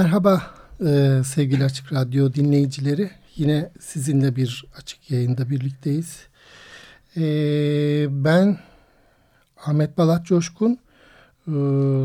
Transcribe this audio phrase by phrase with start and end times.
[0.00, 0.42] Merhaba
[0.86, 3.10] e, sevgili Açık Radyo dinleyicileri.
[3.36, 6.26] Yine sizinle bir açık yayında birlikteyiz.
[7.16, 7.22] E,
[8.24, 8.58] ben
[9.66, 10.78] Ahmet Balat Coşkun,
[11.46, 11.52] e,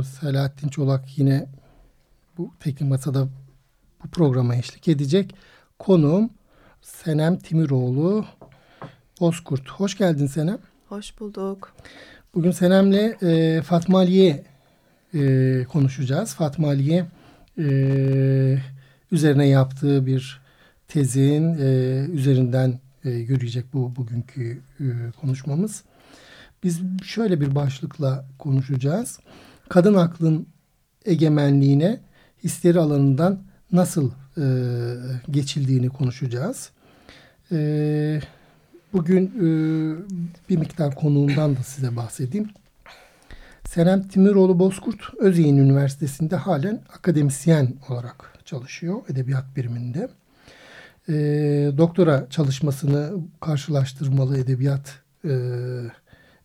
[0.04, 1.48] Selahattin Çolak yine
[2.38, 3.28] bu teknik masada
[4.04, 5.36] bu programa eşlik edecek.
[5.80, 6.30] Konuğum
[6.82, 8.26] Senem Timiroğlu
[9.20, 9.70] Bozkurt.
[9.70, 10.58] Hoş geldin Senem.
[10.90, 11.74] Hoş bulduk.
[12.34, 14.44] Bugün Senem'le e, Fatma Aliye
[15.14, 16.36] e, konuşacağız.
[16.36, 17.06] Fatma Aliye
[17.60, 18.58] e,
[19.12, 20.42] üzerine yaptığı bir
[20.88, 21.66] tezin e,
[22.12, 24.86] üzerinden e, yürüyecek bu bugünkü e,
[25.22, 25.84] konuşmamız.
[26.64, 29.20] Biz şöyle bir başlıkla konuşacağız.
[29.70, 30.48] Kadın aklın
[31.06, 32.00] egemenliğine
[32.44, 33.40] histeri alanından
[33.72, 34.44] nasıl e,
[35.32, 36.70] geçildiğini konuşacağız.
[37.52, 38.22] E,
[38.94, 39.48] bugün e,
[40.50, 42.50] bir miktar konuğundan da size bahsedeyim.
[43.70, 50.10] Senem Timiroğlu Bozkurt Özyeğin Üniversitesi'nde halen akademisyen olarak çalışıyor edebiyat biriminde.
[51.10, 51.14] E,
[51.78, 55.32] doktora çalışmasını karşılaştırmalı edebiyat e,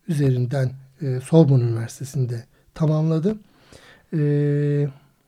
[0.08, 3.36] üzerinden e, Sorbonne Üniversitesi'nde tamamladı.
[4.12, 4.20] E,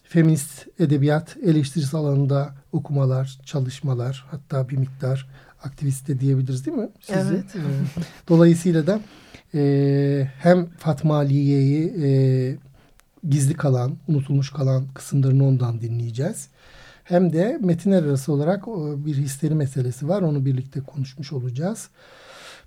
[0.04, 5.28] feminist edebiyat eleştirisi alanında okumalar, çalışmalar hatta bir miktar
[5.62, 6.88] aktivist de diyebiliriz değil mi?
[7.00, 7.34] Sizi?
[7.34, 8.06] Evet.
[8.28, 9.00] Dolayısıyla da
[9.54, 12.10] e, hem Fatma Aliye'yi e,
[13.28, 16.48] gizli kalan, unutulmuş kalan kısımlarını ondan dinleyeceğiz.
[17.04, 18.66] Hem de metinler arası olarak
[19.06, 20.22] bir histeri meselesi var.
[20.22, 21.88] Onu birlikte konuşmuş olacağız.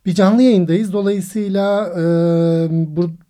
[0.06, 0.94] Bir canlı yayındayız.
[0.94, 2.04] Dolayısıyla e,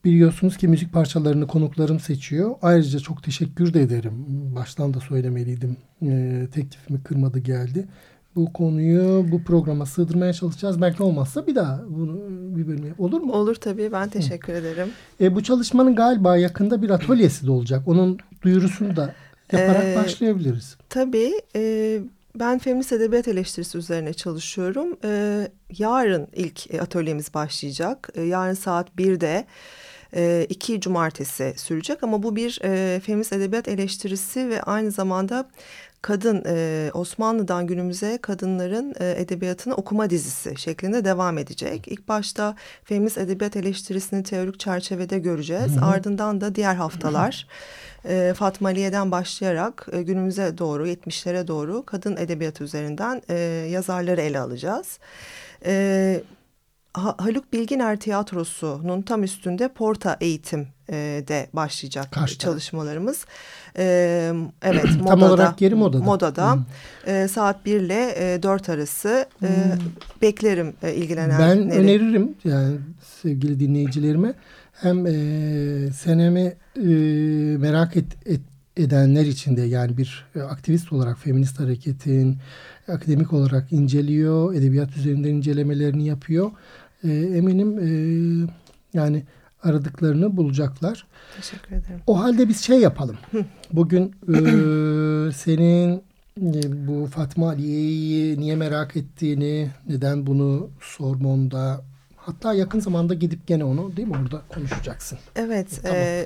[0.06, 2.56] biliyorsunuz ki müzik parçalarını konuklarım seçiyor.
[2.62, 4.13] Ayrıca çok teşekkür de ederim.
[4.56, 5.78] Baştan da söylemeliydim.
[6.02, 7.88] E, teklifimi kırmadı geldi
[8.35, 10.81] bu konuyu bu programa sığdırmaya çalışacağız.
[10.81, 13.34] Belki olmazsa bir daha bunu bir bölüm olur mu?
[13.34, 13.91] Olur tabii.
[13.91, 14.57] Ben teşekkür Hı.
[14.57, 14.90] ederim.
[15.22, 17.88] E, bu çalışmanın galiba yakında bir atölyesi de olacak.
[17.88, 19.13] Onun duyurusunu da
[19.51, 20.78] yaparak ee, başlayabiliriz.
[20.90, 21.34] Tabii.
[21.56, 22.00] E,
[22.35, 24.97] ben feminist edebiyat eleştirisi üzerine çalışıyorum.
[25.03, 25.47] E,
[25.78, 28.09] yarın ilk atölyemiz başlayacak.
[28.16, 29.46] E, yarın saat 1'de
[30.16, 35.50] e, iki cumartesi sürecek ama bu bir e, feminist edebiyat eleştirisi ve aynı zamanda
[36.05, 41.88] kadın e, Osmanlı'dan günümüze kadınların e, edebiyatını okuma dizisi şeklinde devam edecek.
[41.88, 45.75] İlk başta feminist edebiyat eleştirisini teorik çerçevede göreceğiz.
[45.75, 45.85] Hı hı.
[45.85, 47.47] Ardından da diğer haftalar
[48.05, 53.35] e, Fatma Aliye'den başlayarak e, günümüze doğru 70'lere doğru kadın edebiyatı üzerinden e,
[53.72, 54.99] yazarları ele alacağız.
[55.66, 56.23] E,
[56.93, 60.75] Haluk Bilginer Tiyatrosu'nun tam üstünde Porta Eğitim
[61.28, 62.40] de başlayacak Kaçta?
[62.40, 63.25] çalışmalarımız.
[63.78, 63.84] E,
[64.62, 65.09] evet modada.
[65.09, 66.03] Tam olarak yeri modada.
[66.03, 66.53] Modada.
[66.53, 66.63] Hmm.
[67.07, 69.81] E, saat 1 ile e, 4 arası e, hmm.
[70.22, 71.59] beklerim e, ilgilenenleri.
[71.59, 72.78] Ben öneririm yani
[73.22, 74.34] sevgili dinleyicilerime
[74.73, 75.12] hem e,
[75.91, 76.85] senemi e,
[77.57, 78.41] merak et, et,
[78.78, 82.38] edenler için de yani bir e, aktivist olarak feminist hareketin
[82.88, 86.52] akademik olarak inceliyor, edebiyat üzerinden incelemelerini yapıyor.
[87.03, 87.88] E, eminim e,
[88.94, 89.23] yani
[89.66, 91.06] aradıklarını bulacaklar.
[91.36, 92.02] Teşekkür ederim.
[92.08, 93.18] O halde biz şey yapalım.
[93.72, 94.38] Bugün e,
[95.31, 96.03] senin
[96.42, 101.81] e, bu Fatma Aliye'yi niye merak ettiğini, neden bunu Sorbon'da
[102.18, 105.18] hatta yakın zamanda gidip gene onu değil mi orada konuşacaksın.
[105.36, 105.80] Evet.
[105.84, 105.97] Tamam.
[105.97, 106.26] E,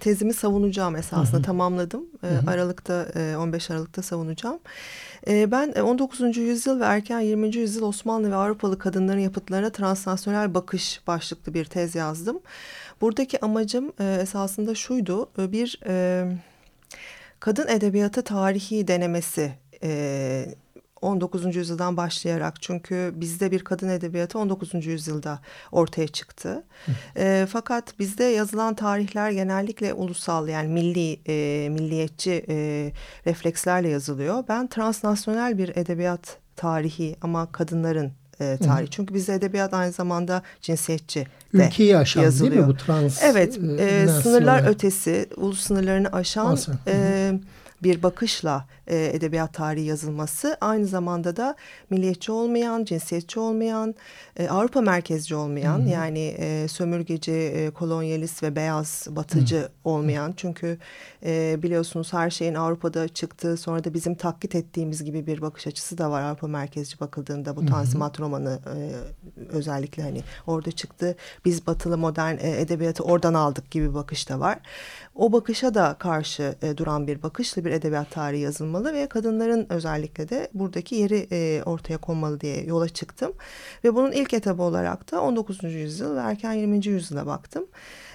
[0.00, 2.04] tezimi savunacağım esasında tamamladım.
[2.22, 4.58] E, Aralıkta e, 15 Aralık'ta savunacağım.
[4.58, 6.38] E, ben 19.
[6.38, 7.56] E, yüzyıl ve erken 20.
[7.56, 12.40] yüzyıl Osmanlı ve Avrupalı kadınların yapıtlarına transnasyonel bakış başlıklı bir tez yazdım.
[13.00, 15.30] Buradaki amacım e, esasında şuydu.
[15.38, 15.80] E, bir
[17.40, 19.52] kadın edebiyatı tarihi denemesi
[21.04, 21.56] 19.
[21.56, 24.86] yüzyıldan başlayarak çünkü bizde bir kadın edebiyatı 19.
[24.86, 25.38] yüzyılda
[25.72, 26.64] ortaya çıktı.
[27.16, 32.92] E, fakat bizde yazılan tarihler genellikle ulusal yani milli e, milliyetçi e,
[33.26, 34.44] reflekslerle yazılıyor.
[34.48, 38.86] Ben transnasyonel bir edebiyat tarihi ama kadınların e, tarih.
[38.86, 38.90] Hı.
[38.90, 42.52] Çünkü bizde edebiyat aynı zamanda cinsiyetçi de Ülkeyi aşan yazılıyor.
[42.52, 43.22] değil mi bu trans?
[43.22, 47.32] Evet, e, sınırlar ötesi, ulus sınırlarını aşan e,
[47.82, 51.54] bir bakışla e, edebiyat tarihi yazılması aynı zamanda da
[51.90, 53.94] milliyetçi olmayan, cinsiyetçi olmayan,
[54.36, 55.90] e, Avrupa merkezci olmayan Hı -hı.
[55.90, 59.68] yani e, sömürgeci, e, kolonyalist ve beyaz batıcı Hı -hı.
[59.84, 60.78] olmayan çünkü
[61.24, 65.98] e, biliyorsunuz her şeyin Avrupa'da çıktığı sonra da bizim taklit ettiğimiz gibi bir bakış açısı
[65.98, 68.76] da var Avrupa merkezci bakıldığında bu Tanzimat romanı e,
[69.48, 74.40] özellikle hani orada çıktı biz batılı modern e, edebiyatı oradan aldık gibi bir bakış da
[74.40, 74.58] var.
[75.14, 80.28] O bakışa da karşı e, duran bir bakışla bir edebiyat tarihi yazılmalı ve kadınların özellikle
[80.28, 83.32] de buradaki yeri e, ortaya konmalı diye yola çıktım.
[83.84, 85.64] Ve bunun ilk etabı olarak da 19.
[85.64, 86.86] yüzyıl ve erken 20.
[86.86, 87.66] yüzyıla baktım.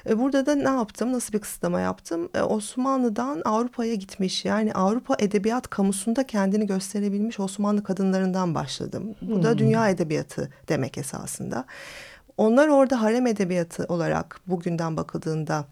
[0.09, 1.13] E, burada da ne yaptım?
[1.13, 2.29] Nasıl bir kısıtlama yaptım?
[2.35, 9.15] E, Osmanlı'dan Avrupa'ya gitmiş yani Avrupa edebiyat kamusunda kendini gösterebilmiş Osmanlı kadınlarından başladım.
[9.21, 9.43] Bu hmm.
[9.43, 11.65] da dünya edebiyatı demek esasında.
[12.37, 15.65] Onlar orada harem edebiyatı olarak bugünden bakıldığında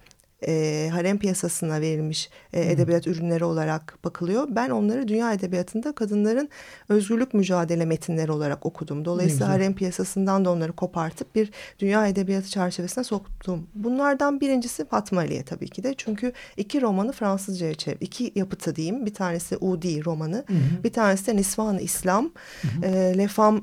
[0.48, 3.14] e, harem piyasasına verilmiş e, edebiyat hmm.
[3.14, 4.48] ürünleri olarak bakılıyor.
[4.50, 6.50] Ben onları dünya edebiyatında kadınların
[6.90, 9.06] özgürlük mücadele metinleri olarak okudum.
[9.06, 13.68] Dolayısıyla harem piyasasından da onları kopartıp bir dünya edebiyatı çerçevesine soktum.
[13.76, 15.94] Bunlardan birincisi Fatma Aliye tabii ki de.
[15.98, 17.98] Çünkü iki romanı Fransızcaya çevir.
[18.02, 19.06] İki yapıtı diyeyim.
[19.06, 20.44] Bir tanesi Udi romanı.
[20.48, 20.58] Hmm.
[20.84, 22.32] Bir tanesi de Nisvan-ı İslam.
[22.62, 22.84] Hmm.
[22.84, 23.62] E, Le Femme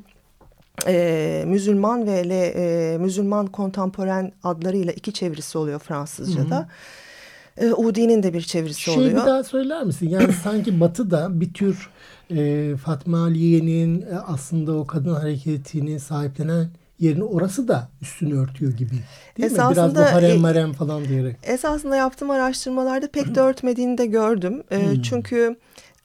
[0.87, 6.57] e, Müslüman ve Le, e, Müslüman kontemporen adlarıyla iki çevirisi oluyor Fransızca'da.
[6.57, 7.67] Hı hı.
[7.67, 9.11] E, Udi'nin de bir çevirisi şey oluyor.
[9.11, 10.09] Şey bir daha söyler misin?
[10.09, 11.91] Yani sanki Batı'da bir tür
[12.31, 16.69] e, Fatma Aliye'nin e, aslında o kadın hareketini sahiplenen
[17.01, 18.91] yerini orası da üstünü örtüyor gibi.
[19.37, 19.95] Değil esasında, mi?
[19.95, 21.37] Biraz bu harem marem falan diyerek.
[21.43, 24.63] Esasında yaptığım araştırmalarda pek de örtmediğini de gördüm.
[24.71, 25.57] E, çünkü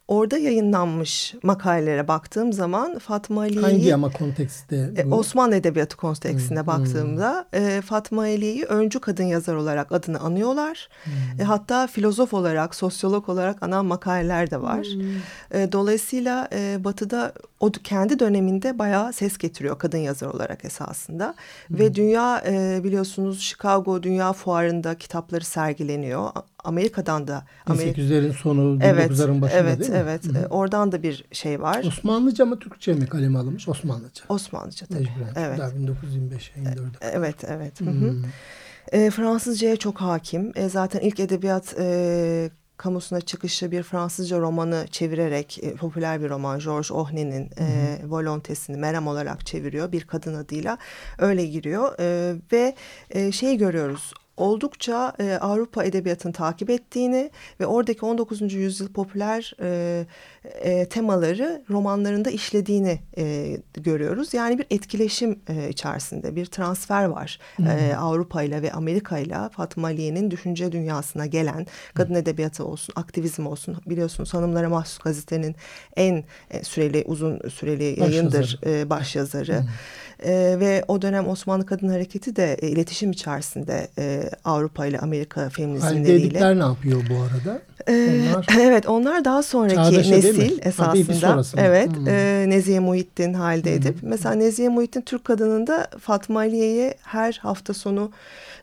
[0.09, 3.61] orada yayınlanmış makalelere baktığım zaman Fatma Ali'yi...
[3.61, 4.93] Hangi ama kontekste?
[4.97, 7.81] E, Osmanlı Edebiyatı kontekstine hmm, baktığımda hmm.
[7.81, 10.89] Fatma Ali'yi öncü kadın yazar olarak adını anıyorlar.
[11.03, 11.45] Hmm.
[11.45, 14.87] Hatta filozof olarak, sosyolog olarak anan makaleler de var.
[14.87, 15.71] Hmm.
[15.71, 21.33] Dolayısıyla Batı'da o kendi döneminde bayağı ses getiriyor kadın yazar olarak esasında.
[21.67, 21.79] Hmm.
[21.79, 26.29] Ve dünya e, biliyorsunuz Chicago Dünya Fuarı'nda kitapları sergileniyor.
[26.63, 27.45] Amerika'dan da.
[27.67, 29.97] 1800'lerin sonu, 1900'lerin evet, başında evet, değil mi?
[29.99, 30.47] Evet, evet.
[30.49, 31.83] Oradan da bir şey var.
[31.83, 33.69] Osmanlıca mı Türkçe mi kaleme alınmış?
[33.69, 34.23] Osmanlıca.
[34.29, 34.99] Osmanlıca tabii.
[34.99, 35.33] Mecburen.
[35.35, 35.59] Evet.
[35.59, 36.97] Daha 1925 24'de.
[37.01, 37.79] Evet, evet.
[37.79, 38.23] Hmm.
[38.91, 40.51] E, Fransızcaya çok hakim.
[40.55, 46.59] E, zaten ilk edebiyat e, kamusuna çıkışı bir Fransızca romanı çevirerek e, popüler bir roman
[46.59, 50.77] Georges Ohne'nin e, Volontesini Meram olarak çeviriyor bir kadın adıyla.
[51.17, 52.75] Öyle giriyor e, ve
[53.09, 58.53] e, şey görüyoruz oldukça e, Avrupa edebiyatını takip ettiğini ve oradaki 19.
[58.53, 60.05] yüzyıl popüler e,
[60.61, 64.33] e, temaları romanlarında işlediğini e, görüyoruz.
[64.33, 67.67] Yani bir etkileşim e, içerisinde bir transfer var hmm.
[67.67, 72.21] e, Avrupa ile ve Amerika ile Fatma Aliye'nin düşünce dünyasına gelen kadın hmm.
[72.21, 75.55] edebiyatı olsun, aktivizm olsun biliyorsunuz Hanımlara Mahsus Gazete'nin
[75.95, 79.59] en e, süreli uzun süreli yayındır e, başyazarı.
[79.59, 79.67] Hmm.
[80.23, 85.49] E, ve o dönem Osmanlı Kadın Hareketi de e, iletişim içerisinde e, Avrupa ile Amerika
[85.49, 86.39] feminizmleriyle.
[86.39, 87.61] Halide ne yapıyor bu arada?
[87.87, 91.27] Ee, onlar, evet onlar daha sonraki Çağdaşı nesil esasında.
[91.27, 92.07] Ha, evet hmm.
[92.07, 94.01] e, Nezihe Muhittin Halide Edip.
[94.01, 94.09] Hmm.
[94.09, 98.11] Mesela Nezihe Muhittin Türk kadınında Fatma Aliye'yi her hafta sonu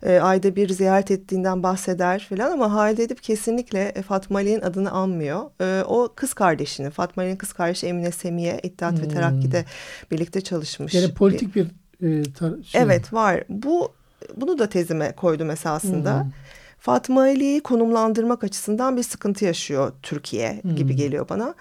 [0.03, 4.91] e, ayda bir ziyaret ettiğinden bahseder falan ama Halide Edip kesinlikle e, Fatma Aliye'nin adını
[4.91, 5.51] anmıyor.
[5.61, 9.03] E, o kız kardeşini Fatma Aliye'nin kız kardeşi Emine Semiye İttihat hmm.
[9.03, 9.65] ve Terakki'de
[10.11, 10.95] birlikte çalışmış.
[10.95, 11.67] Yani politik bir,
[12.03, 12.25] e,
[12.65, 12.81] şey.
[12.81, 13.45] Evet var.
[13.49, 13.93] Bu
[14.37, 16.23] bunu da tezime koydum esasında.
[16.23, 16.31] Hmm.
[16.79, 20.77] Fatma Ali'yi konumlandırmak açısından bir sıkıntı yaşıyor Türkiye hmm.
[20.77, 21.55] gibi geliyor bana.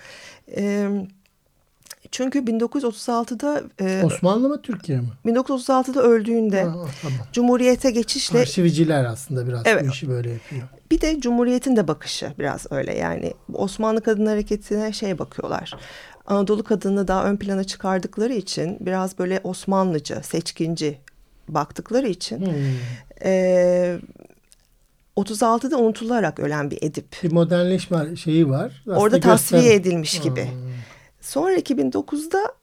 [0.58, 0.90] E,
[2.12, 3.64] çünkü 1936'da...
[3.80, 5.08] E, Osmanlı mı Türkiye mi?
[5.26, 7.20] 1936'da öldüğünde ha, tamam.
[7.34, 8.40] Cumhuriyete geçişle...
[8.40, 10.62] Arşivciler aslında biraz evet, bu işi böyle yapıyor.
[10.92, 13.34] Bir de Cumhuriyet'in de bakışı biraz öyle yani.
[13.54, 15.74] Osmanlı Kadın Hareketi'ne şey bakıyorlar.
[16.26, 20.98] Anadolu kadını daha ön plana çıkardıkları için biraz böyle Osmanlıcı, seçkinci
[21.50, 22.46] baktıkları için...
[22.46, 22.54] Hmm.
[23.24, 24.00] E,
[25.18, 27.06] 36'da unutularak ölen bir edip.
[27.24, 28.82] Bir modernleşme şeyi var.
[28.82, 29.76] Aslında Orada tasfiye göster...
[29.76, 30.44] edilmiş gibi.
[30.44, 30.52] Hmm.
[31.26, 32.54] Sonra 2009'da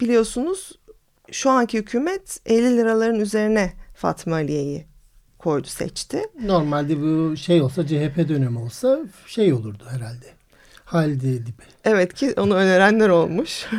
[0.00, 0.72] biliyorsunuz
[1.32, 4.86] şu anki hükümet 50 liraların üzerine Fatma Aliye'yi
[5.38, 6.22] koydu seçti.
[6.44, 10.26] Normalde bu şey olsa CHP dönemi olsa şey olurdu herhalde.
[10.84, 11.54] Halide Edip.
[11.84, 13.66] Evet ki onu önerenler olmuş.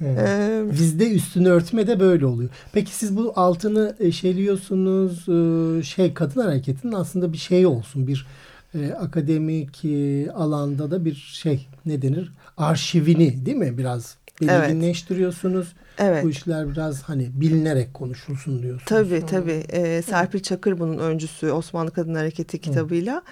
[0.02, 2.50] Ee, Bizde üstünü örtme de böyle oluyor.
[2.72, 5.28] Peki siz bu altını eşeliyorsunuz.
[5.28, 8.06] E, şey kadın hareketinin aslında bir şey olsun.
[8.06, 8.26] Bir
[8.74, 12.32] e, akademik e, alanda da bir şey ne denir?
[12.56, 13.78] Arşivini değil mi?
[13.78, 15.72] Biraz belirginleştiriyorsunuz.
[15.98, 16.24] Evet.
[16.24, 18.88] Bu işler biraz hani bilinerek konuşulsun diyorsunuz.
[18.88, 19.64] Tabii tabii.
[19.72, 23.22] Ee, Serpil Çakır bunun öncüsü Osmanlı Kadın Hareketi kitabıyla.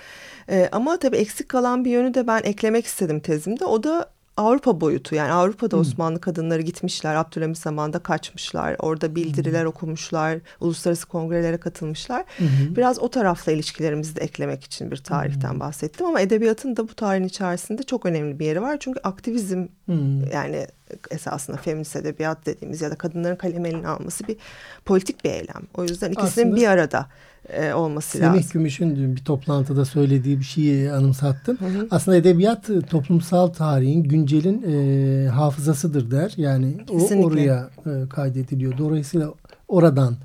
[0.50, 3.64] Ee, ama tabii eksik kalan bir yönü de ben eklemek istedim tezimde.
[3.64, 5.80] O da Avrupa boyutu yani Avrupa'da hmm.
[5.80, 9.68] Osmanlı kadınları gitmişler Abdülhamit zamanında kaçmışlar orada bildiriler hmm.
[9.68, 12.76] okumuşlar uluslararası kongrelere katılmışlar hmm.
[12.76, 15.61] biraz o tarafla ilişkilerimizi de eklemek için bir tarihten hmm.
[15.61, 20.30] bahsettim ama edebiyatın da bu tarihin içerisinde çok önemli bir yeri var çünkü aktivizm hmm.
[20.33, 20.66] yani
[21.11, 24.37] esasında feminist edebiyat dediğimiz ya da kadınların kalem eline alması bir
[24.85, 26.57] politik bir eylem o yüzden ikisinin Aslında...
[26.57, 27.07] bir arada
[27.49, 28.40] e, olması Semih lazım.
[28.42, 31.57] Semih Gümüş'ün bir toplantıda söylediği bir şeyi anımsattın.
[31.57, 31.88] Hı hı.
[31.90, 36.33] Aslında edebiyat e, toplumsal tarihin, güncelin e, hafızasıdır der.
[36.37, 37.16] Yani Kesinlikle.
[37.16, 38.78] o oraya e, kaydediliyor.
[38.78, 39.33] Dolayısıyla
[39.68, 40.16] oradan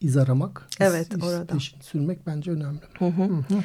[0.00, 1.58] iz aramak, evet, iz, oradan.
[1.80, 2.80] sürmek bence önemli.
[2.98, 3.22] Hı hı.
[3.22, 3.62] Hı hı.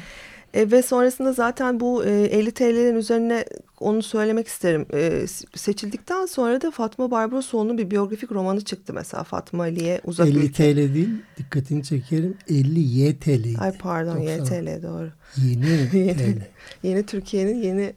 [0.54, 3.44] E, ve sonrasında zaten bu e, 50 TL'lerin üzerine
[3.80, 4.86] onu söylemek isterim.
[4.94, 10.38] E, seçildikten sonra da Fatma Barbarosoğlu'nun bir biyografik romanı çıktı mesela Fatma Ali'ye uzak 50
[10.38, 10.52] ülke.
[10.52, 13.62] TL değil dikkatini çekerim 50 YTL.
[13.62, 14.44] Ay pardon 90.
[14.44, 15.10] YTL doğru.
[15.36, 16.42] Yeni yeni, TL.
[16.82, 17.92] yeni Türkiye'nin yeni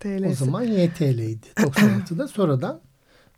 [0.00, 0.28] TL'si.
[0.28, 2.80] O zaman YTL'ydi 96'da sonradan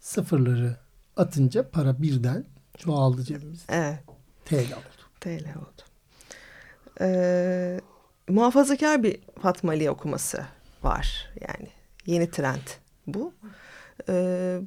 [0.00, 0.76] sıfırları
[1.16, 2.44] atınca para birden
[2.78, 3.64] çoğaldı cebimizde.
[3.68, 3.98] Evet.
[4.44, 5.02] TL oldu.
[5.20, 5.82] TL oldu.
[7.00, 7.80] Ee,
[8.28, 10.46] muhafazakar bir Fatma Ali okuması
[10.82, 11.28] var.
[11.40, 11.68] Yani
[12.06, 12.68] yeni trend
[13.06, 13.32] bu.
[14.08, 14.60] Ee,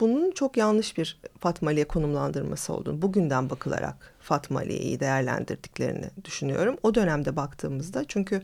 [0.00, 6.76] bunun çok yanlış bir Fatma Ali'ye konumlandırması olduğunu bugünden bakılarak Fatma Ali'yi değerlendirdiklerini düşünüyorum.
[6.82, 8.42] O dönemde baktığımızda çünkü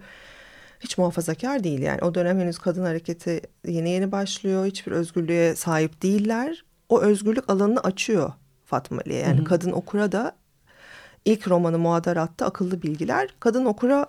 [0.80, 4.66] hiç muhafazakar değil yani o dönem henüz kadın hareketi yeni yeni başlıyor.
[4.66, 6.64] Hiçbir özgürlüğe sahip değiller.
[6.88, 8.32] O özgürlük alanını açıyor
[8.64, 9.20] Fatma Ali'ye.
[9.20, 9.44] Yani hı hı.
[9.44, 10.36] kadın okura da
[11.24, 14.06] ilk romanı Muadaratta akıllı bilgiler kadın okura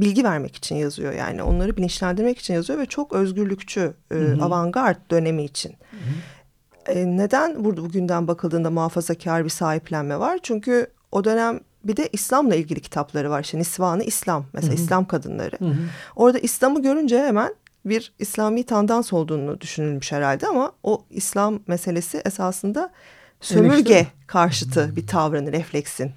[0.00, 5.44] bilgi vermek için yazıyor yani onları bilinçlendirmek için yazıyor ve çok özgürlükçü e, avantgard dönemi
[5.44, 5.74] için.
[5.90, 6.92] Hı hı.
[6.92, 10.38] E, neden burada bugünden bakıldığında muhafazakar bir sahiplenme var?
[10.42, 13.42] Çünkü o dönem bir de İslam'la ilgili kitapları var.
[13.42, 14.82] İşte Nisvanı İslam mesela hı hı.
[14.82, 15.56] İslam kadınları.
[15.58, 15.82] Hı hı.
[16.16, 17.54] Orada İslam'ı görünce hemen
[17.84, 22.90] bir İslami tandans olduğunu düşünülmüş herhalde ama o İslam meselesi esasında
[23.40, 26.12] sömürge karşıtı bir tavrını, refleksin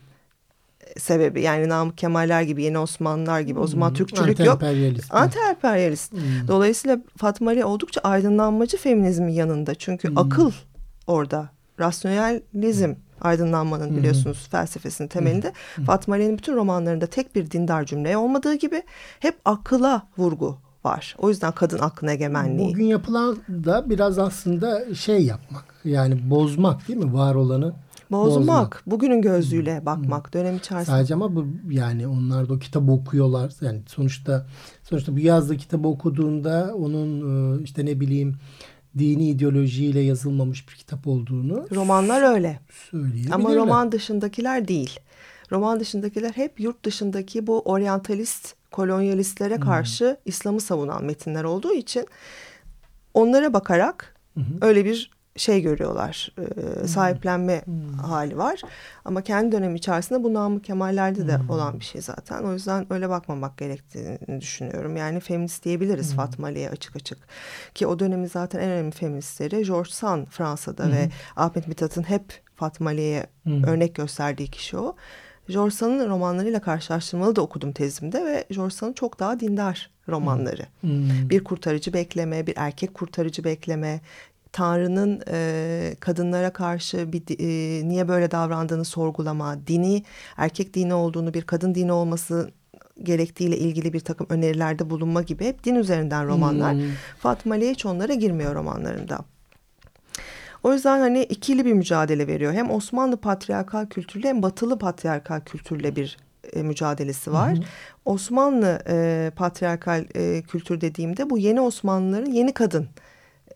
[1.00, 1.42] sebebi.
[1.42, 3.60] Yani Namık Kemaller gibi, Yeni Osmanlılar gibi.
[3.60, 3.96] O zaman hmm.
[3.96, 4.62] Türkçülük yok.
[5.10, 6.12] Anti-emperyalist.
[6.12, 6.48] Hmm.
[6.48, 9.76] Dolayısıyla Fatma Ali oldukça aydınlanmacı feminizmin yanında.
[9.76, 10.18] Çünkü hmm.
[10.18, 10.52] akıl
[11.08, 11.50] orada.
[11.80, 13.98] Rasyonalizm aydınlanmanın hmm.
[13.98, 15.54] biliyorsunuz felsefesinin temelinde.
[15.76, 15.86] Hmm.
[15.86, 18.84] Fatma Ali'nin bütün romanlarında tek bir dindar cümle olmadığı gibi
[19.20, 21.16] hep akıla vurgu var.
[21.18, 22.70] O yüzden kadın aklına egemenliği.
[22.70, 25.66] Bugün yapılan da biraz aslında şey yapmak.
[25.86, 27.74] Yani bozmak değil mi var olanı?
[28.14, 28.38] Bozmak.
[28.40, 28.84] Bozmak.
[28.86, 29.86] Bugünün gözlüğüyle hmm.
[29.86, 30.26] bakmak.
[30.26, 30.42] Hmm.
[30.42, 30.86] Dönem içerisinde.
[30.86, 33.54] Sadece ama bu yani onlar da o kitabı okuyorlar.
[33.62, 34.46] Yani sonuçta
[34.84, 38.36] sonuçta bu yazdığı kitabı okuduğunda onun e, işte ne bileyim
[38.98, 42.60] dini ideolojiyle yazılmamış bir kitap olduğunu romanlar öyle.
[43.32, 45.00] Ama roman dışındakiler değil.
[45.52, 49.64] Roman dışındakiler hep yurt dışındaki bu oryantalist kolonyalistlere hmm.
[49.64, 50.16] karşı hmm.
[50.26, 52.08] İslam'ı savunan metinler olduğu için
[53.14, 54.44] onlara bakarak hmm.
[54.62, 56.32] öyle bir şey görüyorlar,
[56.84, 57.94] e, sahiplenme hmm.
[57.94, 58.62] hali var.
[59.06, 61.50] Ama kendi dönemi içerisinde bu Namık Kemal'lerde de hmm.
[61.50, 62.44] olan bir şey zaten.
[62.44, 64.98] O yüzden öyle bakmamak gerektiğini düşünüyorum.
[64.98, 66.18] Yani feminist diyebiliriz hmm.
[66.18, 67.18] Fatma Ali'ye açık açık.
[67.76, 70.92] Ki o dönemin zaten en önemli feministleri George Sand Fransa'da hmm.
[70.92, 73.64] ve Ahmet Mithat'ın hep Fatma Ali'ye hmm.
[73.64, 74.96] örnek gösterdiği kişi o.
[75.48, 80.66] George Sand'ın romanlarıyla karşılaştırmalı da okudum tezimde ve George Sand'ın çok daha dindar romanları.
[80.82, 81.30] Hmm.
[81.30, 84.02] Bir kurtarıcı bekleme, bir erkek kurtarıcı bekleme,
[84.54, 90.04] Tanrı'nın e, kadınlara karşı bir e, niye böyle davrandığını sorgulama, dini
[90.38, 92.52] erkek dini olduğunu bir kadın dini olması
[93.04, 96.74] gerektiğiyle ilgili bir takım önerilerde bulunma gibi hep din üzerinden romanlar.
[96.74, 96.84] Hmm.
[97.20, 99.20] Fatma Ali hiç onlara girmiyor romanlarında.
[100.64, 102.54] O yüzden hani ikili bir mücadele veriyor.
[102.54, 106.18] Hem Osmanlı patriarkal kültürle hem batılı patriarkal kültürle bir
[106.54, 107.52] e, mücadelesi var.
[107.52, 107.64] Hı hı.
[108.06, 112.88] Osmanlı e, patriarkal e, kültür dediğimde bu yeni Osmanlıların yeni kadın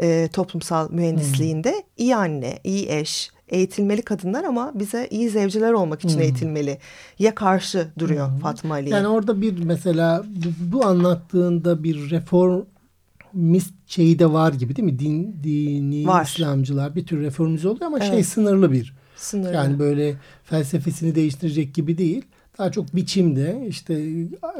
[0.01, 1.81] e, toplumsal mühendisliğinde hmm.
[1.97, 6.21] iyi anne, iyi eş, eğitilmeli kadınlar ama bize iyi zevciler olmak için hmm.
[6.21, 6.77] eğitilmeli.
[7.19, 8.37] Ya karşı duruyor hmm.
[8.37, 8.89] Fatma Ali.
[8.89, 14.99] Yani orada bir mesela bu, bu anlattığında bir reformist şeyi de var gibi değil mi?
[14.99, 16.25] Din, dini var.
[16.25, 18.15] İslamcılar bir tür reformize oluyor ama şey evet.
[18.15, 18.95] şey sınırlı bir.
[19.15, 19.53] Sınırlı.
[19.53, 22.25] Yani böyle felsefesini değiştirecek gibi değil
[22.59, 24.05] daha çok biçimde işte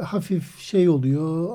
[0.02, 1.48] hafif şey oluyor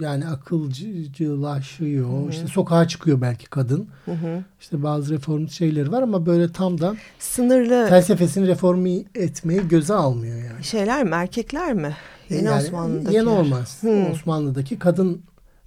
[0.00, 2.30] yani akılcılaşıyor hı hı.
[2.30, 4.44] işte sokağa çıkıyor belki kadın hı hı.
[4.60, 10.36] işte bazı reform şeyleri var ama böyle tam da sınırlı felsefesini reformu etmeyi göze almıyor
[10.36, 10.64] yani.
[10.64, 11.96] Şeyler mi erkekler mi?
[12.30, 13.16] Yeni yani, Osmanlı'daki.
[13.16, 13.78] Yeni olmaz.
[13.80, 14.06] Hı.
[14.12, 15.22] Osmanlı'daki kadın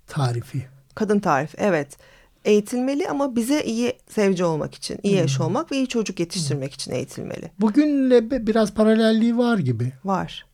[0.08, 0.66] tarifi.
[0.96, 1.98] Kadın tarifi evet.
[2.46, 6.92] Eğitilmeli ama bize iyi sevci olmak için, iyi eş olmak ve iyi çocuk yetiştirmek için
[6.92, 7.52] eğitilmeli.
[7.60, 9.94] Bugünle biraz paralelliği var gibi.
[10.04, 10.46] Var.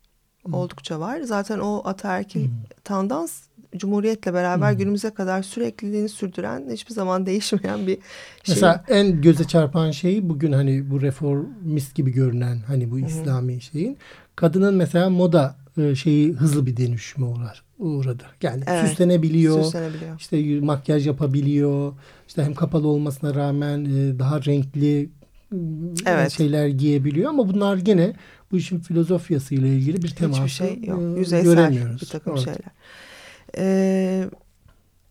[0.51, 1.21] Oldukça var.
[1.21, 2.49] Zaten o ataerkil
[2.83, 3.41] tendans
[3.77, 8.01] Cumhuriyet'le beraber günümüze kadar sürekliliğini sürdüren, hiçbir zaman değişmeyen bir şey.
[8.47, 13.97] Mesela en göze çarpan şey bugün hani bu reformist gibi görünen hani bu İslami şeyin
[14.35, 18.23] kadının mesela moda e, şeyi hızlı bir dönüşüme uğrar, uğradı.
[18.41, 20.19] Yani Evet, süslenebiliyor, süslenebiliyor.
[20.19, 21.93] işte makyaj yapabiliyor,
[22.27, 25.07] işte hem kapalı olmasına rağmen e, daha renkli e,
[26.05, 26.31] Evet.
[26.31, 28.13] şeyler giyebiliyor ama bunlar gene
[28.51, 31.01] bu işin filozofyasıyla ilgili bir teması Hiçbir şey yok.
[31.17, 32.01] e, Yüzeysel göremiyoruz.
[32.01, 32.43] bir takım Evet.
[32.43, 32.71] şeyler.
[33.57, 34.29] Ee,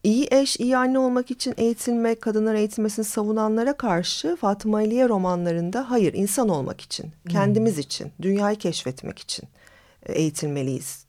[0.05, 6.15] iyi eş, iyi anne olmak için eğitilmek, kadınların eğitilmesini savunanlara karşı Fatıma Aliye romanlarında hayır
[6.15, 9.45] insan olmak için, kendimiz için, dünyayı keşfetmek için
[10.07, 11.06] eğitilmeliyiz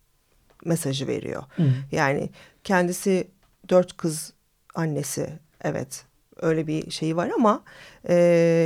[0.67, 1.43] mesajı veriyor.
[1.91, 2.29] Yani
[2.63, 3.27] kendisi
[3.69, 4.33] dört kız
[4.75, 5.29] annesi
[5.63, 6.05] evet
[6.41, 7.63] öyle bir şeyi var ama
[8.09, 8.15] e,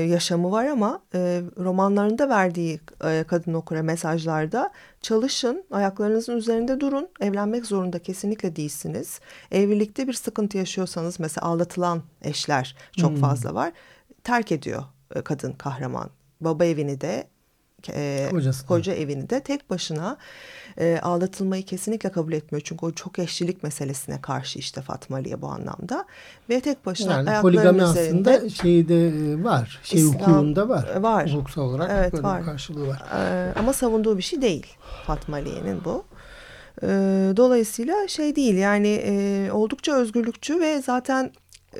[0.10, 7.66] yaşamı var ama e, romanlarında verdiği e, kadın okura mesajlarda çalışın ayaklarınızın üzerinde durun evlenmek
[7.66, 9.20] zorunda kesinlikle değilsiniz.
[9.52, 13.72] Evlilikte bir sıkıntı yaşıyorsanız mesela aldatılan eşler çok fazla var
[14.24, 14.84] terk ediyor
[15.16, 16.10] e, kadın kahraman.
[16.42, 17.28] Baba evini de
[17.90, 18.68] e, Kocasını.
[18.68, 20.18] koca evini de tek başına
[20.78, 22.62] e, aldatılmayı kesinlikle kabul etmiyor.
[22.66, 26.06] Çünkü o çok eşlilik meselesine karşı işte Fatma Aliye bu anlamda.
[26.50, 29.80] Ve tek başına Yani ayaklarının üzerinde aslında şeyde e, var.
[29.84, 30.96] Şey İslam- hukukunda var.
[30.96, 31.34] var.
[31.34, 32.46] Hukuksal olarak Evet, böyle var.
[32.46, 33.04] karşılığı var.
[33.16, 34.68] e, ama savunduğu bir şey değil
[35.08, 36.04] Fatma Aliye'nin bu.
[36.84, 36.88] E,
[37.38, 41.32] dolayısıyla şey değil yani e, oldukça özgürlükçü ve zaten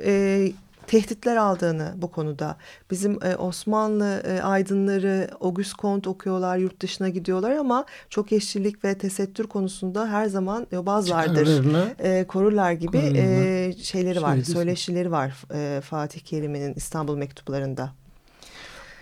[0.04, 0.48] e,
[0.92, 2.56] tehditler aldığını bu konuda.
[2.90, 8.98] Bizim e, Osmanlı e, aydınları Auguste Comte okuyorlar, yurt dışına gidiyorlar ama çok eşlilik ve
[8.98, 14.50] tesettür konusunda her zaman e, bazılardır Çıkarlarını e, korurlar gibi e, şeyleri var, Şeydi.
[14.50, 17.92] söyleşileri var e, Fatih Kerim'in İstanbul mektuplarında.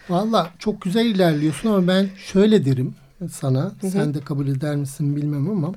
[0.08, 2.94] Valla çok güzel ilerliyorsun ama ben şöyle derim
[3.28, 3.72] sana.
[3.92, 5.72] Sen de kabul eder misin bilmem ama.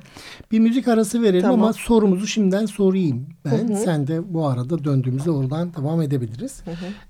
[0.52, 1.64] Bir müzik arası verelim Tamam.
[1.64, 3.76] ama sorumuzu şimdiden sorayım ben.
[3.76, 6.62] Sen de bu arada döndüğümüzde oradan devam edebiliriz.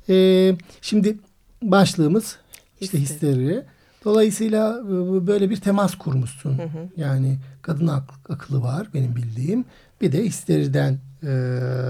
[0.09, 1.17] Ee, şimdi
[1.61, 2.37] başlığımız
[2.81, 3.29] işte Histeri.
[3.31, 3.63] histeri.
[4.05, 6.57] Dolayısıyla e, böyle bir temas kurmuşsun.
[6.97, 9.65] Yani kadın ak- akıllı var benim bildiğim.
[10.01, 11.27] Bir de histeriden e,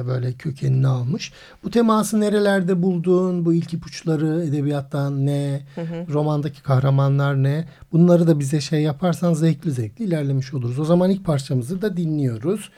[0.07, 1.33] böyle kökenini almış.
[1.63, 3.45] Bu teması nerelerde buldun?
[3.45, 5.61] Bu ilk ipuçları edebiyattan ne?
[6.13, 7.67] Romandaki kahramanlar ne?
[7.91, 10.79] Bunları da bize şey yaparsan zevkli zevkli ilerlemiş oluruz.
[10.79, 12.69] O zaman ilk parçamızı da dinliyoruz.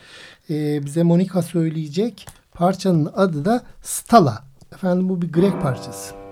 [0.50, 2.28] E, bize Monika söyleyecek.
[2.54, 4.44] Parçanın adı da Stala.
[4.74, 6.25] Efendim bu bir Grek parçası.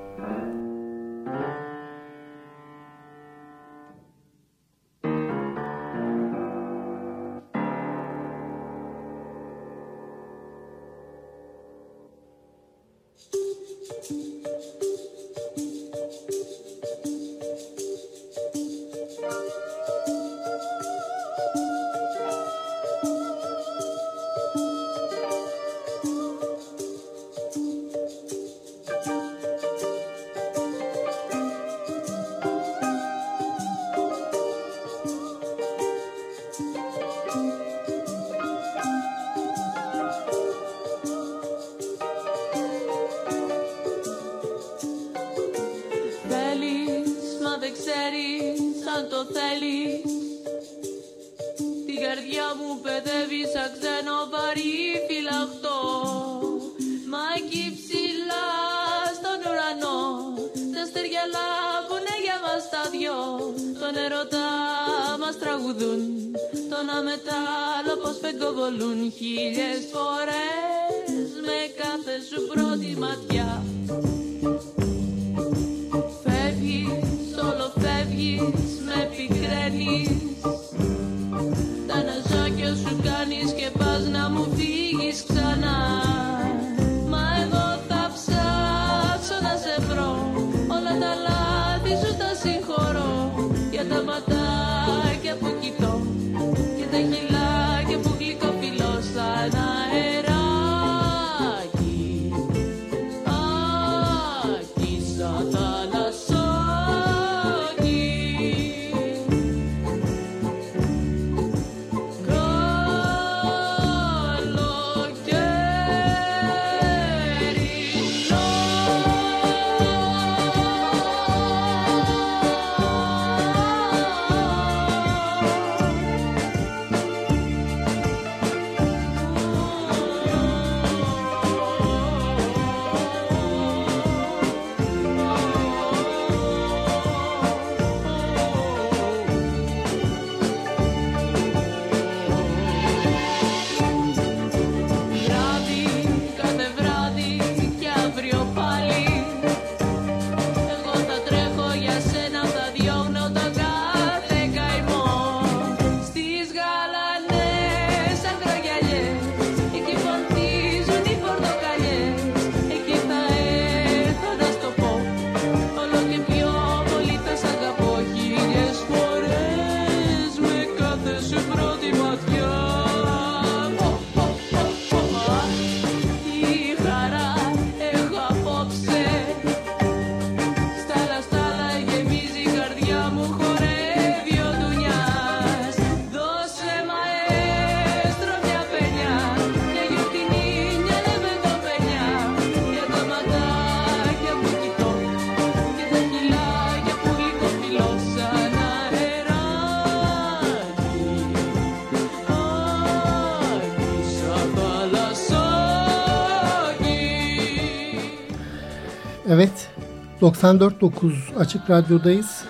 [210.23, 212.43] 94.9 Açık Radyo'dayız.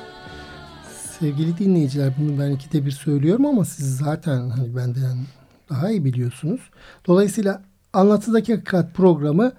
[1.20, 5.18] Sevgili dinleyiciler bunu ben ikide bir söylüyorum ama siz zaten hani benden
[5.70, 6.62] daha iyi biliyorsunuz.
[7.08, 7.62] Dolayısıyla
[7.94, 9.54] Anlatıdaki Hakikat programı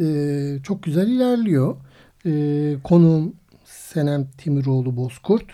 [0.00, 1.76] e, çok güzel ilerliyor.
[2.26, 2.32] E,
[2.84, 3.32] konuğum
[3.64, 5.46] Senem Timiroğlu Bozkurt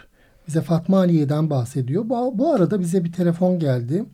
[0.49, 2.09] bize Fatma Aliye'den bahsediyor.
[2.09, 4.05] Bu, bu arada bize bir telefon geldi.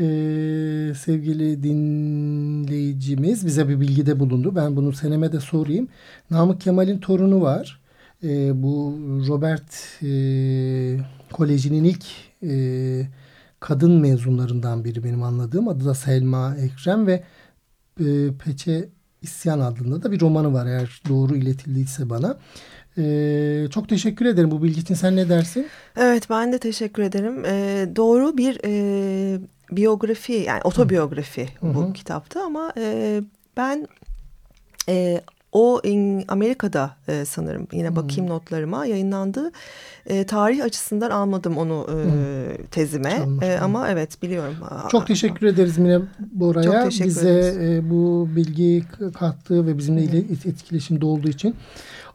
[0.00, 4.56] Ee, sevgili dinleyicimiz bize bir bilgide bulundu.
[4.56, 5.88] Ben bunu seneme de sorayım.
[6.30, 7.80] Namık Kemal'in torunu var.
[8.24, 10.10] Ee, bu Robert e,
[11.32, 12.04] Koleji'nin ilk
[12.42, 12.52] e,
[13.60, 15.68] kadın mezunlarından biri benim anladığım.
[15.68, 17.24] Adı da Selma Ekrem ve
[18.00, 18.06] e,
[18.44, 18.88] Peçe
[19.22, 22.38] İsyan adında da bir romanı var eğer doğru iletildiyse bana.
[22.98, 24.94] Ee, çok teşekkür ederim bu bilgi için.
[24.94, 25.66] Sen ne dersin?
[25.96, 27.44] Evet ben de teşekkür ederim.
[27.44, 31.74] Ee, doğru bir e, biyografi yani otobiyografi Hı.
[31.74, 31.92] bu Hı.
[31.92, 33.20] kitapta ama e,
[33.56, 33.88] ben
[34.88, 35.20] e,
[35.52, 38.34] o in, Amerika'da e, sanırım yine bakayım hmm.
[38.34, 39.52] notlarıma yayınlandı.
[40.06, 42.66] E, tarih açısından almadım onu e, hmm.
[42.70, 44.54] tezime e, ama evet biliyorum.
[44.90, 48.84] Çok teşekkür ederiz Mine Bora'ya bize e, bu bilgiyi
[49.18, 50.50] kattığı ve bizimle hmm.
[50.50, 51.56] etkileşimde olduğu için.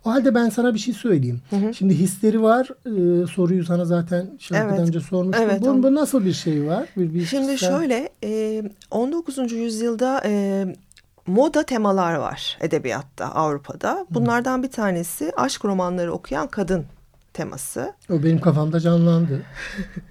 [0.06, 1.42] O halde ben sana bir şey söyleyeyim.
[1.50, 1.74] Hı hı.
[1.74, 2.70] Şimdi histeri var.
[2.86, 4.88] Ee, soruyu sana zaten şarkıdan evet.
[4.88, 5.44] önce sormuştum.
[5.50, 6.90] Evet, bu, bu nasıl bir şey var?
[6.98, 7.70] Bir, bir Şimdi sen...
[7.70, 9.52] şöyle e, 19.
[9.52, 10.66] yüzyılda e,
[11.28, 14.06] moda temalar var edebiyatta Avrupa'da.
[14.10, 14.64] Bunlardan hı.
[14.64, 16.86] bir tanesi aşk romanları okuyan kadın
[17.34, 17.94] teması.
[18.10, 19.42] O benim kafamda canlandı.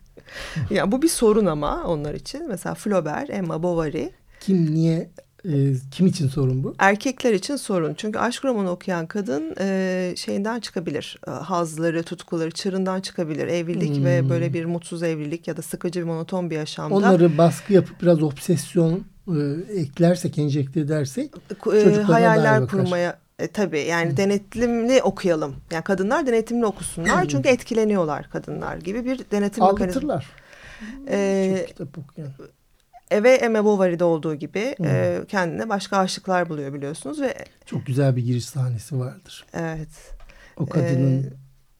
[0.71, 2.49] ya bu bir sorun ama onlar için.
[2.49, 4.09] Mesela Flaubert, Emma Bovary.
[4.41, 5.11] Kim niye
[5.45, 6.75] e, kim için sorun bu?
[6.79, 7.95] Erkekler için sorun.
[7.95, 11.21] Çünkü aşk romanı okuyan kadın e, şeyinden çıkabilir.
[11.29, 13.47] E, hazları, tutkuları, çırından çıkabilir.
[13.47, 14.05] Evlilik hmm.
[14.05, 16.95] ve böyle bir mutsuz evlilik ya da sıkıcı bir monoton bir yaşamda.
[16.95, 19.41] Onları baskı yapıp biraz obsesyon e,
[19.77, 21.31] eklersek, enjekte edersek
[21.75, 24.17] e, hayaller kurmaya e, tabii yani hmm.
[24.17, 25.55] denetimli okuyalım.
[25.71, 27.23] Yani kadınlar denetimli okusunlar.
[27.23, 27.29] Hmm.
[27.29, 30.25] Çünkü etkileniyorlar kadınlar gibi bir denetim mekanizması.
[31.09, 32.31] Ee, Çok kitap okuyan.
[33.23, 34.87] Ve Emma Bovary'de olduğu gibi hmm.
[34.87, 37.35] e, kendine başka aşıklar buluyor biliyorsunuz ve
[37.67, 39.47] çok güzel bir giriş sahnesi vardır.
[39.53, 40.15] Evet.
[40.57, 41.33] O kadının ee,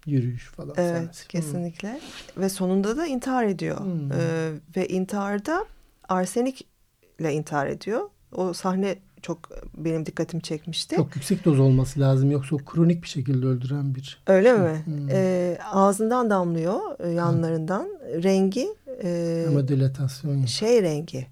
[0.07, 0.75] yürüyüş falan.
[0.77, 1.29] Evet sahnesi.
[1.29, 2.43] kesinlikle hmm.
[2.43, 4.13] ve sonunda da intihar ediyor hmm.
[4.13, 5.65] ee, ve intiharda
[6.09, 8.01] arsenikle intihar ediyor.
[8.33, 9.49] O sahne çok
[9.85, 10.97] şey dikkatimi çekmişti.
[10.97, 14.23] Çok yüksek doz olması lazım yoksa o kronik bir şekilde öldüren bir.
[14.27, 14.59] Öyle şey.
[14.59, 14.83] mi?
[14.85, 15.09] Hmm.
[15.11, 17.83] Ee, ağzından damlıyor e, yanlarından.
[17.83, 18.23] Hmm.
[18.23, 18.69] Rengi
[19.05, 20.47] e, Ama dilatasyon.
[20.47, 21.27] Şey rengi.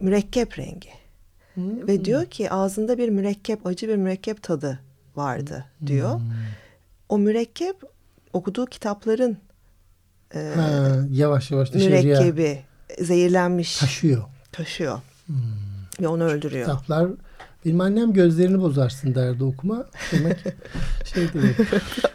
[0.00, 0.88] Mürekkep rengi.
[1.54, 1.88] Hmm.
[1.88, 4.80] Ve diyor ki ağzında bir mürekkep, acı bir mürekkep tadı
[5.16, 6.18] vardı diyor.
[6.18, 6.32] Hmm.
[7.08, 7.76] O mürekkep
[8.32, 9.38] okuduğu kitapların
[10.34, 12.60] e, ha, yavaş yavaş mürekkebi
[13.00, 13.78] zehirlenmiş.
[13.78, 14.24] Taşıyor.
[14.52, 14.98] Taşıyor.
[15.26, 15.36] Hmm.
[16.00, 16.66] Ve onu öldürüyor.
[16.66, 17.08] Kitaplar
[17.64, 19.86] benim annem gözlerini bozarsın derdi okuma.
[20.12, 20.38] Demek
[21.14, 21.56] şey demek.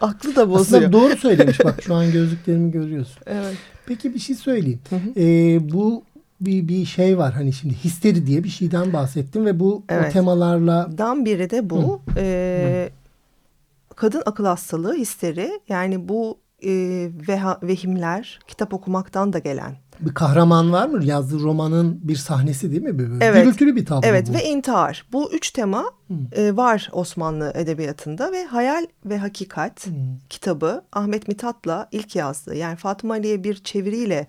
[0.00, 0.82] Aklı da bozuyor.
[0.82, 3.22] Aslında doğru söylemiş bak şu an gözlüklerimi görüyorsun.
[3.26, 3.56] Evet.
[3.86, 4.80] Peki bir şey söyleyeyim.
[4.90, 5.20] Hı hı.
[5.20, 6.04] Ee, bu
[6.40, 10.10] bir, bir şey var hani şimdi histeri diye bir şeyden bahsettim ve bu evet.
[10.10, 10.90] o temalarla.
[10.98, 11.92] Dan biri de bu.
[11.92, 11.98] Hı.
[12.16, 12.90] Ee,
[13.96, 16.70] kadın akıl hastalığı histeri yani bu e,
[17.28, 21.04] veha, vehimler kitap okumaktan da gelen bir kahraman var mı?
[21.04, 22.98] Yazdığı romanın bir sahnesi değil mi?
[22.98, 23.44] Böyle evet.
[23.44, 24.34] Gürültülü bir tablo evet, bu.
[24.34, 25.06] ve intihar.
[25.12, 25.84] Bu üç tema
[26.32, 29.94] e, var Osmanlı edebiyatında ve Hayal ve Hakikat hmm.
[30.28, 32.56] kitabı Ahmet Mithat'la ilk yazdığı.
[32.56, 34.26] Yani Fatıma Ali'ye bir çeviriyle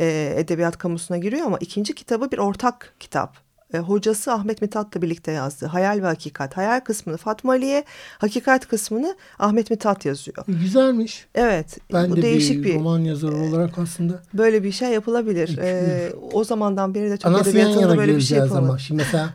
[0.00, 5.32] e, edebiyat kamusuna giriyor ama ikinci kitabı bir ortak kitap e, hocası Ahmet Mithat'la birlikte
[5.32, 5.66] yazdı.
[5.66, 6.56] Hayal ve Hakikat.
[6.56, 7.84] Hayal kısmını Fatma Ali'ye,
[8.18, 10.36] hakikat kısmını Ahmet Mithat yazıyor.
[10.48, 11.26] E, güzelmiş.
[11.34, 11.78] Evet.
[11.92, 14.22] Ben bu de değişik bir roman yazarı e, olarak aslında.
[14.34, 15.58] Böyle bir şey yapılabilir.
[15.58, 18.58] E, o zamandan beri de çok Anası edebiyatında böyle bir şey yapılır.
[18.58, 18.78] Ama.
[18.78, 19.34] Şimdi mesela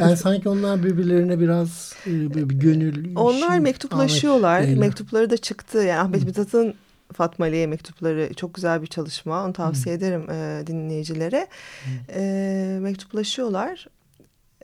[0.00, 3.16] ben sanki onlar birbirlerine biraz e, bir gönül...
[3.16, 4.60] Onlar şey, mektuplaşıyorlar.
[4.60, 5.78] Mektupları da çıktı.
[5.78, 6.74] Yani Ahmet Mithat'ın
[7.12, 9.44] Fatma Ali'ye mektupları çok güzel bir çalışma.
[9.44, 10.04] Onu tavsiye hmm.
[10.04, 11.46] ederim e, dinleyicilere.
[11.84, 12.22] Hmm.
[12.22, 13.88] E, mektuplaşıyorlar.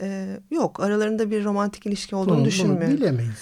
[0.01, 2.97] E, yok aralarında bir romantik ilişki olduğunu Doğru, düşünmüyorum.
[2.97, 3.39] Bilemeyiz.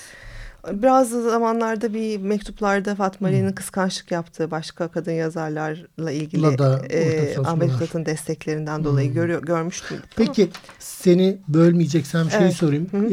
[0.72, 3.54] Biraz zamanlarda bir mektuplarda Fatma Ali'nin hmm.
[3.54, 9.14] kıskançlık yaptığı başka kadın yazarlarla ilgili da e, Ahmet Mithat'ın desteklerinden dolayı hmm.
[9.14, 9.98] görüyor, görmüştüm.
[10.16, 10.52] Peki ama.
[10.78, 12.54] seni bölmeyeceksem şeyi evet.
[12.54, 12.88] sorayım.
[12.90, 13.10] Hı E,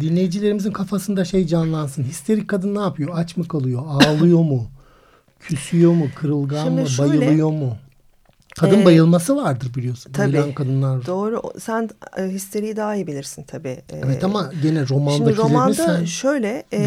[0.00, 2.04] dinleyicilerimizin kafasında şey canlansın.
[2.04, 3.10] Histerik kadın ne yapıyor?
[3.14, 3.82] Aç mı kalıyor?
[3.86, 4.70] Ağlıyor mu?
[5.40, 6.06] Küsüyor mu?
[6.16, 6.88] Kırılgan Şimdi mı?
[6.88, 7.76] Şöyle, bayılıyor mu?
[8.58, 10.12] Kadın e, bayılması vardır biliyorsun.
[10.12, 10.32] Tabii.
[10.32, 11.06] Bayılan kadınlar.
[11.06, 11.42] Doğru.
[11.60, 13.68] Sen e, histeriyi daha iyi bilirsin tabii.
[13.68, 16.04] E, evet ama gene romandakilerini Şimdi romanda sen...
[16.04, 16.80] şöyle e,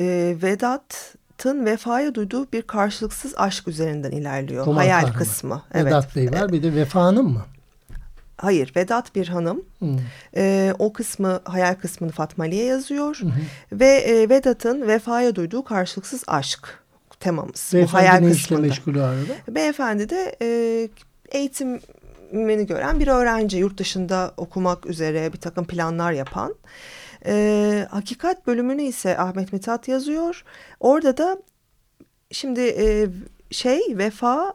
[0.00, 4.66] e, Vedat'ın vefaya duyduğu bir karşılıksız aşk üzerinden ilerliyor.
[4.66, 5.18] Roman Hayal kahraman.
[5.18, 5.62] kısmı.
[5.74, 5.86] Evet.
[5.86, 7.44] Vedat Bey var bir de vefanın mı?
[8.36, 9.64] Hayır Vedat bir hanım.
[9.78, 9.98] Hmm.
[10.36, 13.20] E, o kısmı hayal kısmını Fatma Ali'ye yazıyor.
[13.72, 16.82] Ve e, Vedat'ın vefaya duyduğu karşılıksız aşk
[17.20, 17.72] temamız.
[17.74, 18.60] bu hayal Beyefendi ne işle kısmında.
[18.62, 19.32] meşgul arada?
[19.48, 20.48] Beyefendi de e,
[21.38, 23.56] eğitimini gören bir öğrenci.
[23.56, 26.54] Yurt dışında okumak üzere bir takım planlar yapan.
[27.26, 30.44] E, hakikat bölümünü ise Ahmet Mithat yazıyor.
[30.80, 31.38] Orada da
[32.30, 33.06] şimdi e,
[33.50, 34.54] şey vefa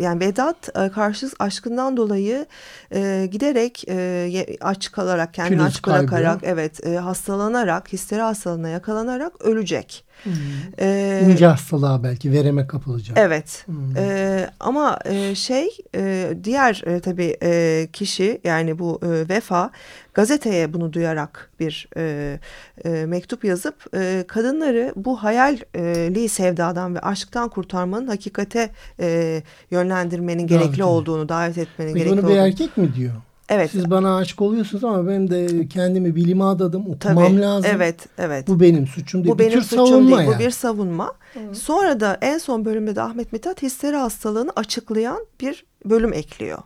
[0.00, 2.46] yani Vedat e, karşısız aşkından dolayı
[2.94, 6.52] e, giderek e, aç kalarak kendini Kilosu aç bırakarak kaybıyor.
[6.52, 10.04] evet e, hastalanarak histeri hastalığına yakalanarak ölecek.
[10.22, 10.32] Hmm.
[10.80, 13.18] E, İnce hastalığa belki vereme kapılacak.
[13.20, 13.96] Evet Hmm.
[13.96, 19.70] Ee, ama e, şey e, diğer e, tabii e, kişi yani bu e, Vefa
[20.14, 22.38] gazeteye bunu duyarak bir e,
[22.84, 29.33] e, mektup yazıp e, kadınları bu hayalli sevdadan ve aşktan kurtarmanın hakikate e,
[29.70, 32.46] yönlendirmenin Davet gerekli olduğunu davet etmenin Peki gerekli bunu bir olduğunu.
[32.46, 33.12] erkek mi diyor?
[33.48, 33.70] Evet.
[33.70, 36.98] Siz bana aşık oluyorsunuz ama benim de kendimi bilime adadım.
[37.00, 37.70] Tabii, Okumam lazım.
[37.74, 38.48] Evet, evet.
[38.48, 39.34] Bu benim suçum değil.
[39.34, 40.28] Bu bir benim tür suçum savunma değil.
[40.28, 40.34] yani.
[40.40, 41.12] Bu bir savunma.
[41.52, 46.58] Sonra da en son bölümde de Ahmet Mithat histeri hastalığını açıklayan bir bölüm ekliyor.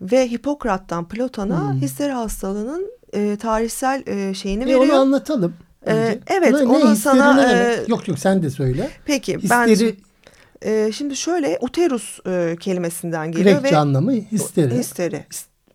[0.00, 4.80] Ve Hipokrat'tan Platon'a histeri hastalığının e, tarihsel e, şeyini E, veriyor.
[4.84, 5.54] onu anlatalım.
[5.86, 6.20] Ee, önce.
[6.26, 7.78] evet, Ne- ne onu sana, ne demek?
[7.78, 8.90] e, Yok yok sen de söyle.
[9.04, 9.96] Peki ben Histeri
[10.64, 14.74] e, şimdi şöyle uterus e, kelimesinden geliyor Grekçe ve anlamı histeri.
[14.74, 15.24] histeri.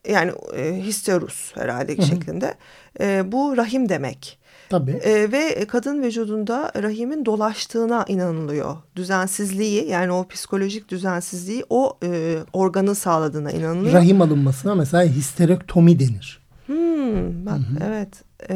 [0.08, 2.54] Yani e, histerus herhalde şeklinde.
[3.00, 4.40] E, bu rahim demek.
[4.70, 4.92] Tabii.
[4.92, 8.78] E, ve kadın vücudunda rahimin dolaştığına inanılıyor.
[8.96, 13.94] Düzensizliği yani o psikolojik düzensizliği o e, organın sağladığına inanılıyor.
[13.94, 16.40] Rahim alınmasına mesela histerektomi denir.
[16.66, 18.10] Hmm, bak, evet.
[18.50, 18.56] E,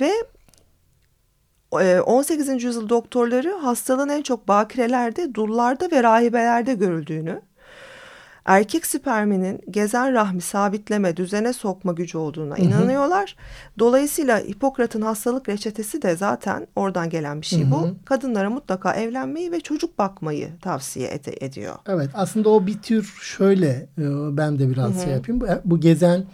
[0.00, 0.12] ve
[2.02, 2.64] 18.
[2.64, 7.40] yüzyıl doktorları hastalığın en çok bakirelerde, dullarda ve rahibelerde görüldüğünü,
[8.44, 13.36] erkek sperminin gezen rahmi sabitleme, düzene sokma gücü olduğuna inanıyorlar.
[13.78, 17.88] Dolayısıyla Hipokrat'ın hastalık reçetesi de zaten oradan gelen bir şey bu.
[18.04, 21.74] Kadınlara mutlaka evlenmeyi ve çocuk bakmayı tavsiye ede- ediyor.
[21.86, 24.04] Evet aslında o bir tür şöyle e,
[24.36, 25.40] ben de biraz şey yapayım.
[25.40, 26.24] Bu, bu gezen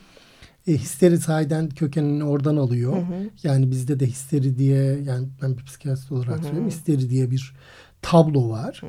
[0.66, 2.96] e, histeri sahiden kökenini oradan alıyor.
[3.42, 6.68] Yani bizde de histeri diye yani ben bir psikiyatrist olarak söylüyorum.
[6.68, 7.54] Histeri diye bir
[8.02, 8.80] tablo var.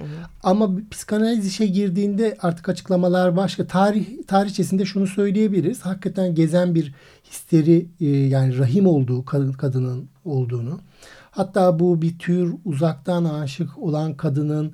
[0.44, 3.68] Ama bir psikanaliz işe girdiğinde artık açıklamalar başka.
[3.68, 5.82] Tarih tarihçesinde şunu söyleyebiliriz.
[5.82, 6.94] Hakikaten gezen bir
[7.32, 10.80] histeri e, yani rahim olduğu kadın, kadının olduğunu.
[11.32, 14.74] Hatta bu bir tür uzaktan aşık olan kadının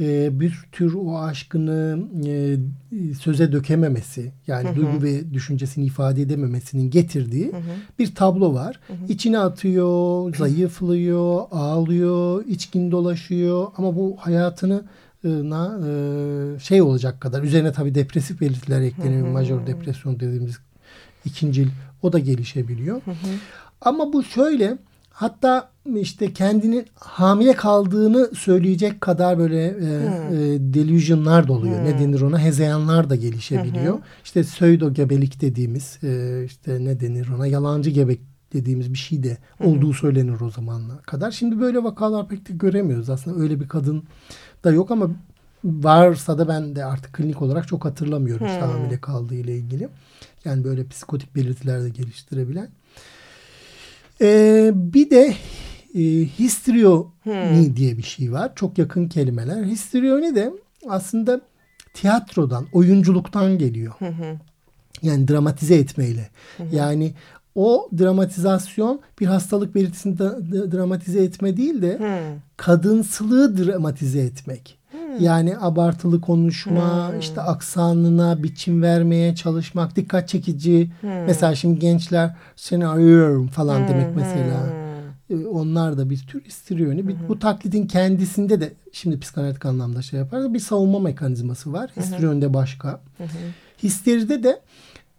[0.00, 2.56] e, bir tür o aşkını e,
[3.14, 7.52] söze dökememesi yani duygu ve düşüncesini ifade edememesinin getirdiği
[7.98, 8.80] bir tablo var.
[9.08, 14.84] İçine atıyor, zayıflıyor, ağlıyor, içkin dolaşıyor ama bu hayatını
[15.24, 19.28] e, na, e, şey olacak kadar üzerine tabii depresif belirtiler ekleniyor.
[19.28, 20.58] Major depresyon dediğimiz
[21.24, 21.68] ikincil
[22.02, 23.02] o da gelişebiliyor.
[23.80, 24.78] Ama bu şöyle
[25.10, 31.84] hatta işte kendinin hamile kaldığını söyleyecek kadar böyle e, e, delusionlar da oluyor.
[31.84, 32.38] Ne denir ona?
[32.38, 33.98] Hezeyanlar da gelişebiliyor.
[34.24, 37.46] İşte pseudo gebelik dediğimiz e, işte ne denir ona?
[37.46, 38.20] Yalancı gebek
[38.52, 41.30] dediğimiz bir şey de olduğu söylenir o zamanlar kadar.
[41.30, 43.10] Şimdi böyle vakalar pek de göremiyoruz.
[43.10, 44.04] Aslında öyle bir kadın
[44.64, 45.10] da yok ama
[45.64, 49.88] varsa da ben de artık klinik olarak çok hatırlamıyorum işte hamile kaldığı ile ilgili.
[50.44, 52.68] Yani böyle psikotik belirtiler de geliştirebilen.
[54.20, 55.34] Ee, bir de
[55.94, 56.00] e,
[56.38, 58.52] histrioni diye bir şey var.
[58.54, 59.64] Çok yakın kelimeler.
[59.64, 60.52] Histrioni de
[60.88, 61.40] aslında
[61.94, 63.92] tiyatrodan, oyunculuktan geliyor.
[65.02, 66.28] Yani dramatize etmeyle.
[66.72, 67.14] Yani
[67.54, 71.98] o dramatizasyon bir hastalık belirtisini da- da- dramatize etme değil de
[72.56, 74.78] kadınsılığı dramatize etmek.
[75.20, 80.90] Yani abartılı konuşma, işte aksanına biçim vermeye çalışmak, dikkat çekici.
[81.26, 84.66] Mesela şimdi gençler seni arıyorum falan demek mesela.
[84.80, 84.83] E,
[85.52, 87.08] Onlar da bir tür istiryoni.
[87.08, 91.90] Bir- Bu taklidin kendisinde de şimdi psikanalitik anlamda şey yapar bir savunma mekanizması var.
[91.96, 93.00] Histriyonde başka.
[93.82, 94.60] Histeride de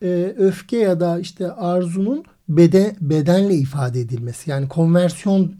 [0.03, 4.49] e, öfke ya da işte arzunun beden, bedenle ifade edilmesi.
[4.51, 5.53] Yani konversiyon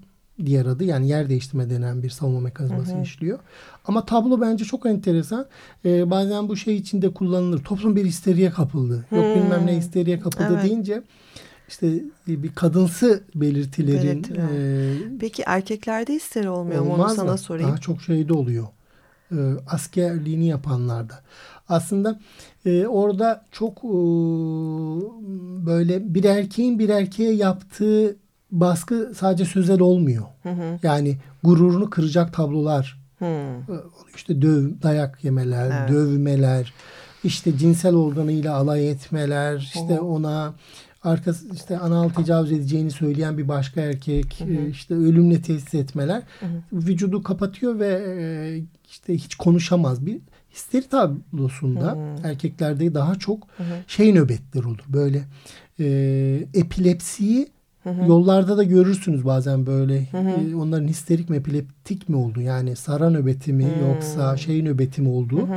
[0.46, 3.40] diğer adı yani yer değiştirme denen bir savunma mekanizması işliyor.
[3.86, 5.46] Ama tablo bence çok enteresan.
[5.86, 7.64] E, bazen bu şey içinde kullanılır.
[7.64, 9.06] Toplum bir histeriye kapıldı.
[9.12, 10.64] Yok bilmem ne histeriye kapıldı Evet.
[10.64, 11.02] deyince
[11.67, 11.88] işte
[12.28, 14.47] bir kadınsı belirtilerin Belirtiler.
[14.54, 16.93] e, Peki erkeklerde histeri olmuyor mu?
[16.93, 17.38] Onu sana mı?
[17.38, 17.69] sorayım.
[17.69, 18.67] Daha çok şeyde oluyor.
[19.32, 19.36] Ee,
[19.67, 21.19] askerliğini yapanlarda.
[21.69, 22.19] Aslında
[22.65, 23.88] e, orada çok e,
[25.65, 28.15] böyle bir erkeğin bir erkeğe yaptığı
[28.51, 30.23] baskı sadece sözel olmuyor.
[30.84, 32.99] Yani gururunu kıracak tablolar.
[33.17, 33.28] Hmm.
[33.28, 33.75] e,
[34.15, 35.89] işte döv, dayak yemeler, Evet.
[35.89, 36.73] dövmeler,
[37.23, 40.54] işte cinsel organıyla alay etmeler, işte ona
[41.06, 46.24] arkası işte anal tecavüz edeceğini söyleyen bir başka erkek, e, işte ölümle tehdit etmeler.
[46.74, 48.18] Vücudu kapatıyor ve e,
[48.89, 50.06] işte hiç konuşamaz.
[50.06, 50.18] Bir
[50.54, 53.48] histeri tablosunda erkeklerde daha çok
[53.88, 54.86] şey nöbetleri olur.
[54.88, 55.24] Böyle
[55.80, 55.86] e,
[56.54, 57.48] epilepsiyi
[58.08, 59.98] Yollarda da görürsünüz bazen böyle.
[59.98, 65.10] E, onların histerik mi epileptik mi oldu yani sara nöbeti mi yoksa şey nöbeti mi
[65.10, 65.48] oldu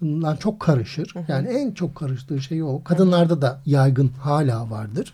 [0.00, 1.14] bundan çok karışır.
[1.28, 2.82] Yani en çok karıştığı şey o.
[2.84, 5.12] Kadınlarda da yaygın hala vardır.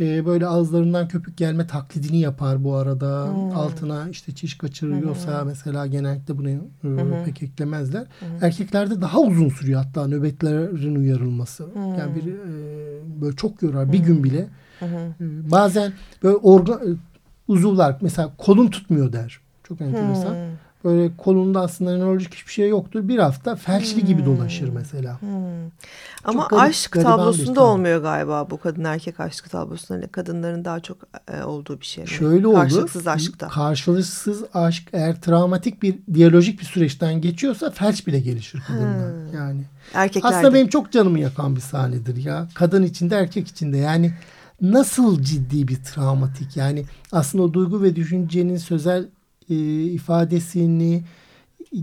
[0.00, 3.08] Ee, böyle ağızlarından köpük gelme taklidini yapar bu arada.
[3.54, 8.06] Altına işte çiş kaçırıyorsa mesela genellikle bunu e, pek eklemezler.
[8.42, 11.66] Erkeklerde daha uzun sürüyor hatta nöbetlerin uyarılması.
[11.76, 14.46] Yani bir e, böyle çok yorar bir gün bile.
[14.82, 16.90] E, bazen böyle organ e,
[17.48, 19.40] uzuvlar mesela kolun tutmuyor der.
[19.64, 20.36] Çok enteresan.
[20.84, 23.08] Böyle kolunda aslında nörolojik hiçbir şey yoktur.
[23.08, 25.18] Bir hafta felçli gibi dolaşır mesela.
[26.24, 27.66] Ama garip- aşk tablosunda tablo.
[27.66, 30.00] olmuyor galiba bu kadın erkek aşkı tablosunda.
[30.00, 32.06] Hani kadınların daha çok e, olduğu bir şey.
[32.06, 32.56] Şöyle olur.
[32.56, 33.48] Karşılıksız aşkta.
[33.48, 39.36] Karşılıksız aşk eğer travmatik bir diyalojik bir süreçten geçiyorsa felç bile gelişir kadında.
[39.36, 39.64] Yani
[39.94, 40.36] Erkeklerde.
[40.36, 42.48] aslında benim çok canımı yakan bir sahnedir ya.
[42.54, 44.12] Kadın içinde erkek içinde yani
[44.60, 49.06] nasıl ciddi bir travmatik yani aslında o duygu ve düşüncenin sözel
[49.52, 51.04] e, ifadesini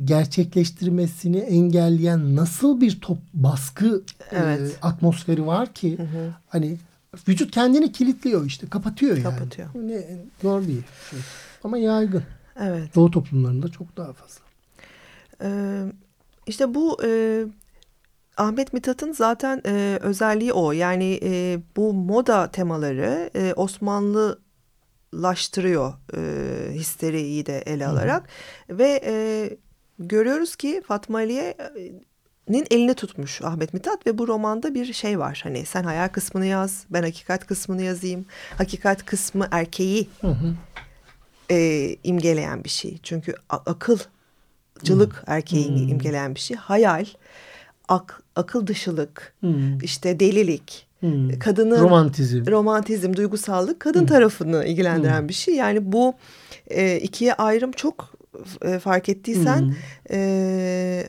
[0.05, 4.77] gerçekleştirmesini engelleyen nasıl bir top baskı e, Evet.
[4.81, 5.97] atmosferi var ki
[6.47, 6.77] hani
[7.27, 9.23] vücut kendini kilitliyor işte kapatıyor yani.
[9.23, 9.69] Kapatıyor.
[9.75, 10.03] Ne,
[10.41, 11.19] zor bir şey.
[11.63, 12.23] Ama yaygın.
[12.59, 12.95] Evet.
[12.95, 14.41] Doğu toplumlarında çok daha fazla.
[15.41, 15.83] Ee,
[16.47, 17.43] işte bu e,
[18.37, 20.71] Ahmet Mithat'ın zaten e, özelliği o.
[20.71, 23.53] Yani e, bu moda temaları e,
[25.13, 28.29] Osmanlılaştırıyor e, histeriyi de ele alarak.
[28.69, 29.49] Ve e,
[29.99, 35.39] görüyoruz ki Fatma Aliye'nin elini tutmuş Ahmet Mithat ve bu romanda bir şey var.
[35.43, 38.25] Hani sen hayal kısmını yaz, ben hakikat kısmını yazayım.
[38.57, 40.09] Hakikat kısmı erkeği
[41.51, 42.97] e, imgeleyen bir şey.
[43.03, 46.57] Çünkü akılcılık erkeğini imgeleyen bir şey.
[46.57, 47.05] Hayal,
[47.87, 49.35] ak, akıl dışılık,
[49.83, 51.39] işte delilik, Hmm.
[51.39, 52.45] kadının Romantizm.
[52.51, 55.55] romantizm, duygusallık kadın tarafını ilgilendiren bir şey.
[55.55, 56.13] Yani bu
[56.67, 58.13] e, ikiye ayrım çok
[58.61, 59.75] e, fark ettiysen
[60.11, 61.07] e,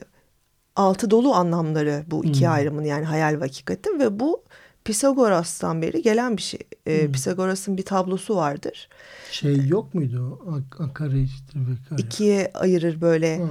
[0.75, 4.43] altı dolu anlamları bu iki ayrımın yani hayal ve hakikatin ve bu
[4.85, 6.59] Pisagoras'tan beri gelen bir şey.
[6.85, 8.89] E, Pisagoras'ın bir tablosu vardır.
[9.31, 10.39] Şey yok muydu?
[10.51, 11.25] Ak- Akare
[11.89, 12.01] kare.
[12.01, 13.41] ikiye ayırır böyle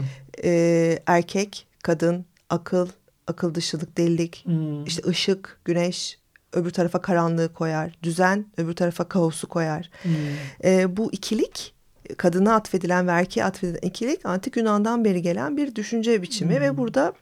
[0.44, 2.88] e, erkek, kadın, akıl,
[3.26, 4.85] akıl dışılık, delilik, Hmm.
[4.85, 6.18] işte ışık, güneş,
[6.52, 9.90] öbür tarafa karanlığı koyar, düzen, öbür tarafa kaosu koyar.
[10.02, 10.12] Hmm.
[10.64, 11.74] E, bu ikilik
[12.16, 17.12] kadına atfedilen ve erkeğe atfedilen ikilik antik Yunan'dan beri gelen bir düşünce biçimi ve burada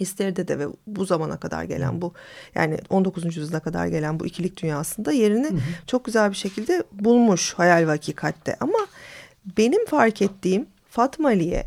[0.00, 2.12] histeride de ve bu zamana kadar gelen bu
[2.54, 3.36] yani 19.
[3.36, 5.48] yüzyıla kadar gelen bu ikilik dünyasında yerini
[5.86, 8.56] çok güzel bir şekilde bulmuş hayal ve hakikatte.
[8.60, 8.78] Ama
[9.58, 11.66] benim fark ettiğim Fatma Aliye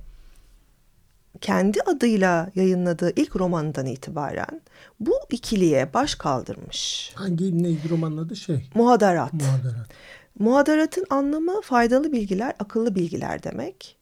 [1.42, 4.62] kendi adıyla yayınladığı ilk romanından itibaren
[5.00, 7.12] bu ikiliye baş kaldırmış.
[7.16, 8.70] Hangi neydi romanın adı şey?
[8.76, 9.34] Muhadarat.
[9.34, 9.90] Muhadarat.
[10.40, 13.98] Muhadaratın anlamı faydalı bilgiler, akıllı bilgiler demek.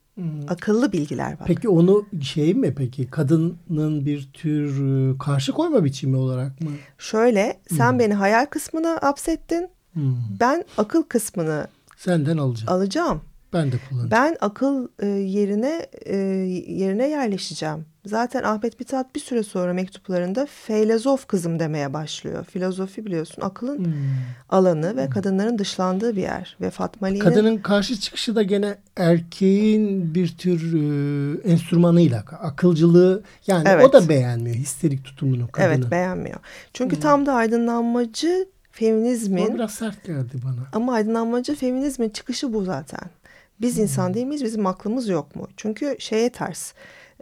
[0.48, 1.44] Akıllı bilgiler var.
[1.46, 4.70] Peki onu şey mi peki kadının bir tür
[5.14, 6.70] e, karşı koyma biçimi olarak mı?
[6.98, 9.70] Şöyle sen beni hayal kısmına hapsettin.
[9.94, 10.16] Hmm.
[10.40, 11.68] Ben akıl kısmını
[11.98, 12.74] Senden alacağım.
[12.74, 13.22] alacağım.
[13.54, 14.12] Ben de kullanacağım.
[14.12, 16.16] Ben akıl e, yerine e,
[16.68, 17.86] yerine yerleşeceğim.
[18.06, 22.45] Zaten Ahmet Mithat bir süre sonra mektuplarında filozof kızım demeye başlıyor.
[22.45, 23.93] Filozofi biliyorsun akılın Hmm.
[24.50, 26.58] alanı ve kadınların dışlandığı bir yer.
[26.62, 33.64] Ve Fatma Ali'nin Kadının karşı çıkışı da gene erkeğin bir tür e, enstrümanıyla akılcılığı yani
[33.70, 33.86] Evet.
[33.86, 35.74] o da beğenmiyor histerik tutumunu kadının.
[35.82, 36.39] evet beğenmiyor.
[36.74, 40.68] Çünkü tam da aydınlanmacı feminizmin O biraz sert geldi bana.
[40.74, 43.10] Ama aydınlanmacı feminizmin çıkışı bu zaten.
[43.62, 44.43] Biz insan değil miyiz?
[44.43, 45.47] Bizim aklımız yok mu?
[45.57, 46.74] Çünkü şeye ters.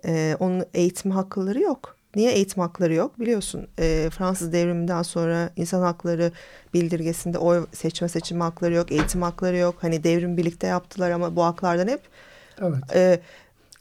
[0.05, 1.97] Ee, onun eğitim hakları yok.
[2.15, 3.19] Niye eğitim hakları yok?
[3.19, 6.31] Biliyorsun e, Fransız devriminden sonra insan hakları
[6.73, 8.91] bildirgesinde oy seçme seçim hakları yok.
[8.91, 9.75] Eğitim hakları yok.
[9.81, 12.01] Hani devrim birlikte yaptılar ama bu haklardan hep
[12.61, 12.95] Evet.
[12.95, 13.19] e,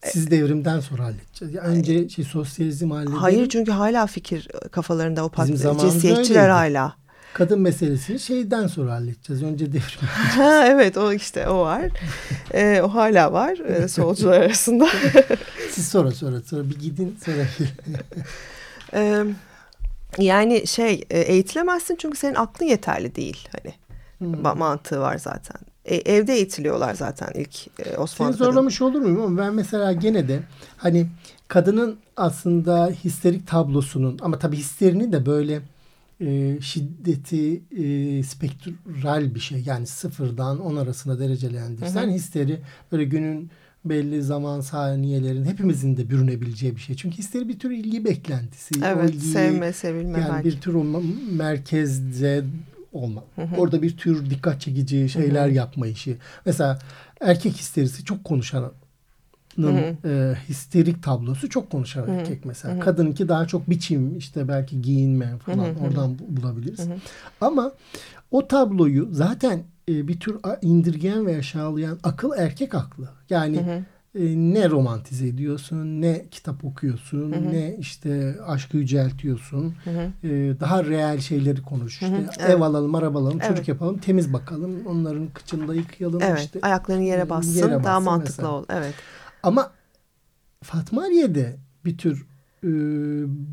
[0.05, 1.55] Siz devrimden sonra halledeceğiz.
[1.55, 3.17] Yani önce şey sosyalizm halledelim.
[3.19, 6.97] hayır çünkü hala fikir kafalarında o pat- cinsiyetçiler hala.
[7.37, 9.43] Kadın meselesini şeyden sonra halledeceğiz.
[9.43, 10.07] Önce devrim.
[10.11, 11.83] Ha, evet o işte o var.
[12.55, 14.89] Ee, o hala var e, solcular arasında.
[15.71, 17.47] Siz sonra sonra sonra bir gidin sonra.
[18.95, 19.25] Ee,
[20.19, 23.75] yani şey e, eğitilemezsin çünkü senin aklın yeterli değil hani
[24.19, 24.35] Hmm.
[24.35, 25.57] Ma- mantığı var zaten.
[25.85, 30.29] E, evde eğitiliyorlar zaten ilk e, Osmanlı Seni zorlamış olur muyum ama ben mesela gene
[30.29, 30.41] de
[30.77, 31.07] hani
[31.49, 35.61] kadının aslında histerik tablosunun ama tabii histerinin de böyle
[36.21, 39.63] e, şiddeti e, spektral bir şey.
[39.67, 42.61] Yani sıfırdan on arasında derecelendirsen histeri
[42.93, 43.51] böyle günün
[43.85, 46.97] belli zaman saniyelerin hepimizin de bürünebileceği bir şey.
[46.97, 48.75] Çünkü histeri bir tür ilgi beklentisi.
[48.85, 50.49] Evet ilgiyi- sevme sevilme yani belki.
[50.49, 51.01] bir tür olma,
[51.33, 52.45] merkezde
[52.93, 53.25] olma.
[53.59, 56.17] Orada bir tür dikkat çekici şeyler yapma işi.
[56.47, 56.79] Mesela
[57.21, 58.73] erkek histerisi çok konuşanın
[60.05, 62.81] e, histerik tablosu çok konuşan erkek mesela.
[62.81, 66.89] Kadınınki daha çok biçim işte belki giyinme falan oradan bu- bulabiliriz.
[67.41, 67.73] Ama
[68.31, 73.09] o tabloyu zaten e, bir tür indirgeyen ve aşağılayan akıl erkek aklı.
[73.31, 73.57] Yani
[74.15, 79.75] e, ne romantize ediyorsun, ne kitap okuyorsun, ne işte aşkı yüceltiyorsun.
[80.25, 80.29] E,
[80.61, 82.03] daha reel şeyleri konuş.
[82.03, 83.69] İşte ev alalım, araba alalım, çocuk Evet.
[83.69, 84.87] yapalım, temiz bakalım.
[84.87, 86.21] Onların kıçını da yıkayalım.
[86.23, 86.59] Evet işte.
[86.63, 88.49] ayaklarını yere bassın yere daha bassın mantıklı mesela.
[88.49, 88.65] ol.
[88.69, 88.95] Evet.
[89.47, 89.73] Ama
[90.63, 92.27] Fatma Aliye de bir tür
[92.65, 92.69] e,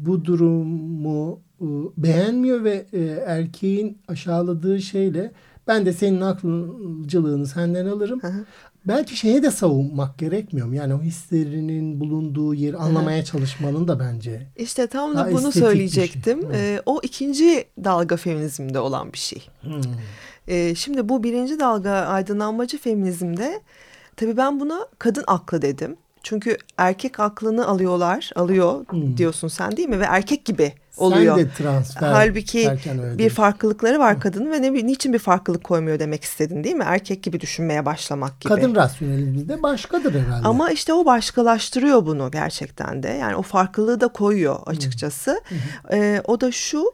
[0.05, 1.65] bu durumu e,
[1.97, 5.31] beğenmiyor ve e, erkeğin aşağıladığı şeyle
[5.67, 8.21] ben de senin akılcılığını senden alırım.
[8.87, 10.75] Belki şeye de savunmak gerekmiyor mu?
[10.75, 14.47] Yani o hislerinin bulunduğu yeri anlamaya çalışmanın da bence.
[14.55, 15.61] İşte tam da bunu şey.
[15.61, 16.41] söyleyecektim.
[16.41, 16.53] Hı.
[16.53, 19.47] Ee, o ikinci dalga feminizmde olan bir şey.
[19.61, 19.81] Hmm.
[20.47, 23.61] Ee, şimdi bu birinci dalga aydınlanmacı feminizmde
[24.15, 25.97] tabii ben buna kadın aklı dedim.
[26.23, 29.17] Çünkü erkek aklını alıyorlar, alıyor Hmm.
[29.17, 29.99] diyorsun sen değil mi?
[29.99, 31.37] Ve erkek gibi oluyor.
[31.37, 32.71] Sen de transfer Halbuki
[33.13, 33.29] bir değil.
[33.29, 36.83] farklılıkları var kadının ve ne niçin bir farklılık koymuyor demek istedin değil mi?
[36.87, 38.53] Erkek gibi düşünmeye başlamak gibi.
[38.53, 40.47] Kadın rasyonelliği de başkadır herhalde.
[40.47, 43.09] Ama işte o başkalaştırıyor bunu gerçekten de.
[43.09, 45.41] Yani o farklılığı da koyuyor açıkçası.
[45.91, 46.93] Ee, o da şu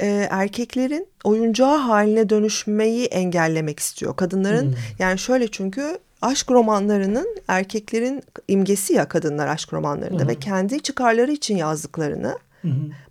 [0.00, 4.16] e, erkeklerin oyuncağı haline dönüşmeyi engellemek istiyor.
[4.16, 11.32] Kadınların yani şöyle çünkü aşk romanlarının erkeklerin imgesi ya kadınlar aşk romanlarında ve kendi çıkarları
[11.32, 12.38] için yazdıklarını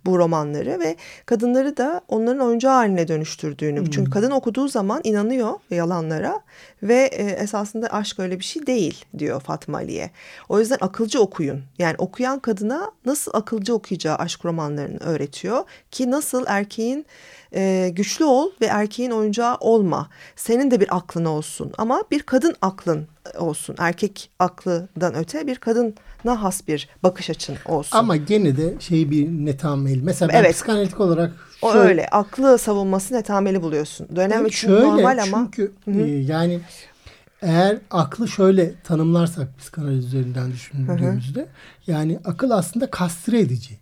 [0.06, 0.96] bu romanları ve
[1.26, 3.90] kadınları da onların oyuncağı haline dönüştürdüğünü.
[3.90, 6.40] Çünkü kadın okuduğu zaman inanıyor yalanlara
[6.82, 10.10] ve e, esasında aşk öyle bir şey değil diyor Fatma Ali'ye.
[10.48, 11.62] O yüzden akılcı okuyun.
[11.78, 17.06] Yani okuyan kadına nasıl akılcı okuyacağı aşk romanlarını öğretiyor ki nasıl erkeğin
[17.54, 20.08] e, güçlü ol ve erkeğin oyuncağı olma.
[20.36, 23.06] Senin de bir aklın olsun ama bir kadın aklın
[23.38, 23.76] olsun.
[23.78, 27.98] Erkek aklından öte bir kadına has bir bakış açın olsun.
[27.98, 30.02] Ama gene de şey bir netameli.
[30.02, 30.52] Mesela ben Evet.
[30.54, 31.32] psikanalitik olarak
[31.62, 32.06] O şöyle- öyle.
[32.08, 34.08] Aklı savunması netameli buluyorsun.
[34.16, 36.60] Dönem Evet, için şöyle normal ama çünkü e, yani
[37.42, 41.46] eğer aklı şöyle tanımlarsak psikanaliz üzerinden düşündüğümüzde
[41.86, 43.78] yani akıl aslında kastre edici.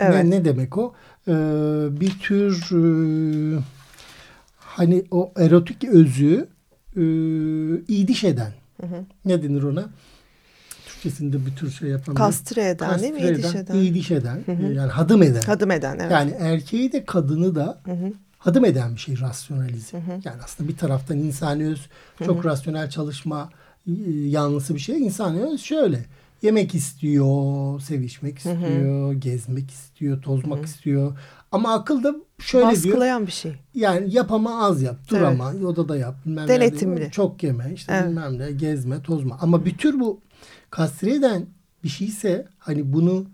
[0.00, 0.24] Evet.
[0.24, 0.94] Ne, ne demek o?
[1.28, 1.32] Ee,
[2.00, 3.62] bir tür e,
[4.58, 6.48] hani o erotik özü
[6.96, 7.02] e,
[7.88, 8.52] idiş eden.
[9.24, 9.84] Ne denir ona?
[10.86, 12.26] Türkçesinde bir tür şey yapamıyorum.
[12.30, 13.20] Kastre eden değil mi?
[13.20, 13.74] Kastre İdiş eden.
[13.78, 14.44] idiş eden.
[14.48, 15.40] e, Yani hadım eden.
[15.42, 16.12] Hadım eden evet.
[16.12, 17.80] Yani erkeği de kadını da
[18.38, 19.96] hadım eden bir şey rasyonalizm.
[20.24, 21.86] Yani aslında bir taraftan insani öz
[22.26, 23.50] çok rasyonel çalışma
[23.86, 24.98] e, yanlısı bir şey.
[25.06, 26.04] İnsani öz şöyle.
[26.42, 31.18] Yemek istiyor, sevişmek istiyor, gezmek istiyor, tozmak istiyor.
[31.52, 32.72] Ama akıl da şöyle diyor.
[32.76, 33.54] Baskılayan bir şey.
[33.74, 34.96] Yani yap ama az yap.
[35.08, 35.26] Dur Evet.
[35.28, 36.16] ama odada yap.
[36.26, 36.94] Bilmem Denetimli.
[37.00, 37.70] nerede, Çok yeme.
[37.74, 38.08] işte Evet.
[38.08, 38.52] bilmem ne.
[38.52, 39.38] Gezme, tozma.
[39.40, 40.20] Ama bir tür bu
[40.70, 41.46] kastre eden
[41.84, 43.26] bir şeyse hani bunu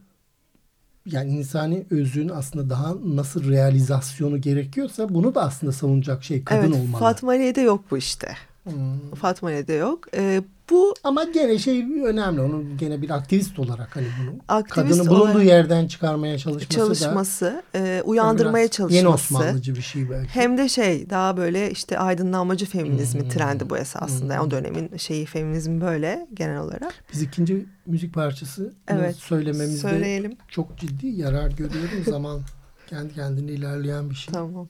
[1.06, 6.74] yani insani özün aslında daha nasıl realizasyonu gerekiyorsa bunu da aslında savunacak şey kadın evet,
[6.82, 7.00] olmalı.
[7.00, 8.28] Fatma Ali'de yok bu işte.
[8.72, 9.14] Hmm.
[9.14, 10.04] Fatma Ali'de yok.
[10.16, 12.40] Ee, bu Ama gene şey önemli.
[12.40, 17.62] Onun gene bir aktivist olarak hani bunu Aktivist kadını bulunduğu olarak- yerden çıkarmaya çalışması, çalışması,
[17.74, 18.96] e, da uyandırmaya biraz çalışması.
[18.96, 20.28] Yeni Osmanlıcı bir şey belki.
[20.28, 23.28] Hem de şey daha böyle işte aydınlanmacı feminizmi Hmm.
[23.28, 24.34] trendi bu esasında.
[24.34, 26.94] Yani o dönemin şeyi feminizm böyle genel olarak.
[27.12, 30.36] Biz ikinci müzik parçası Evet, söylememizde söyleyelim.
[30.48, 32.04] çok ciddi yarar görüyorum.
[32.06, 32.40] Zaman
[32.86, 34.34] kendi kendine ilerleyen bir şey.
[34.34, 34.68] Tamam.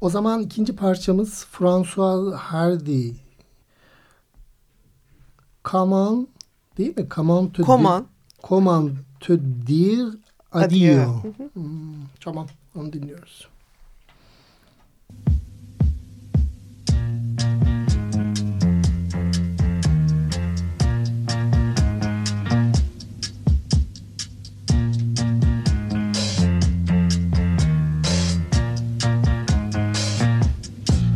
[0.00, 3.12] O zaman ikinci parçamız François Hardy.
[5.62, 6.26] Come on
[6.78, 7.08] değil mi?
[7.08, 8.06] Come on to Come di- on.
[8.48, 9.36] Come on to
[9.66, 10.18] dire
[10.52, 11.00] Adieu.
[11.00, 11.34] adieu.
[11.54, 13.48] Hmm, tamam onu dinliyoruz.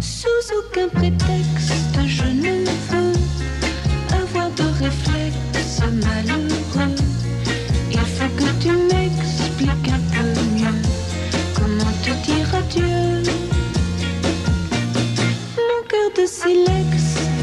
[0.00, 1.15] Sous aucun prétexte,
[16.26, 16.92] silex,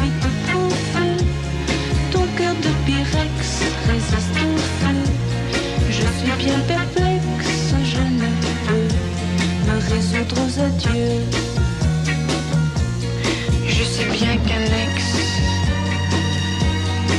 [0.02, 1.16] vite ton feu.
[2.12, 5.00] Ton cœur de pyrex résiste au feu.
[5.90, 8.30] Je suis bien perplexe, je ne
[8.66, 8.88] peux
[9.68, 11.22] me résoudre aux adieux.
[13.68, 14.96] Je sais bien qu'un ex,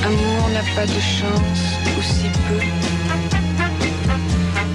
[0.04, 1.64] amour n'a pas de chance,
[1.96, 2.62] ou si peu.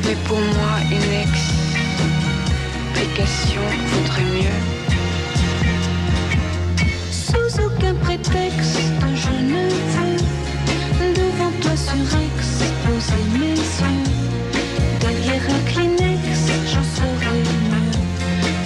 [0.05, 1.33] Mais pour moi, une ex,
[2.95, 3.61] explication
[3.91, 4.88] vaudrait mieux.
[7.79, 8.77] Aucun prétexte,
[9.15, 9.69] je ne
[10.97, 14.03] veux devant toi surexposer mes yeux.
[14.99, 16.19] Derrière un Kleenex,
[16.73, 17.91] j'en saurais mieux.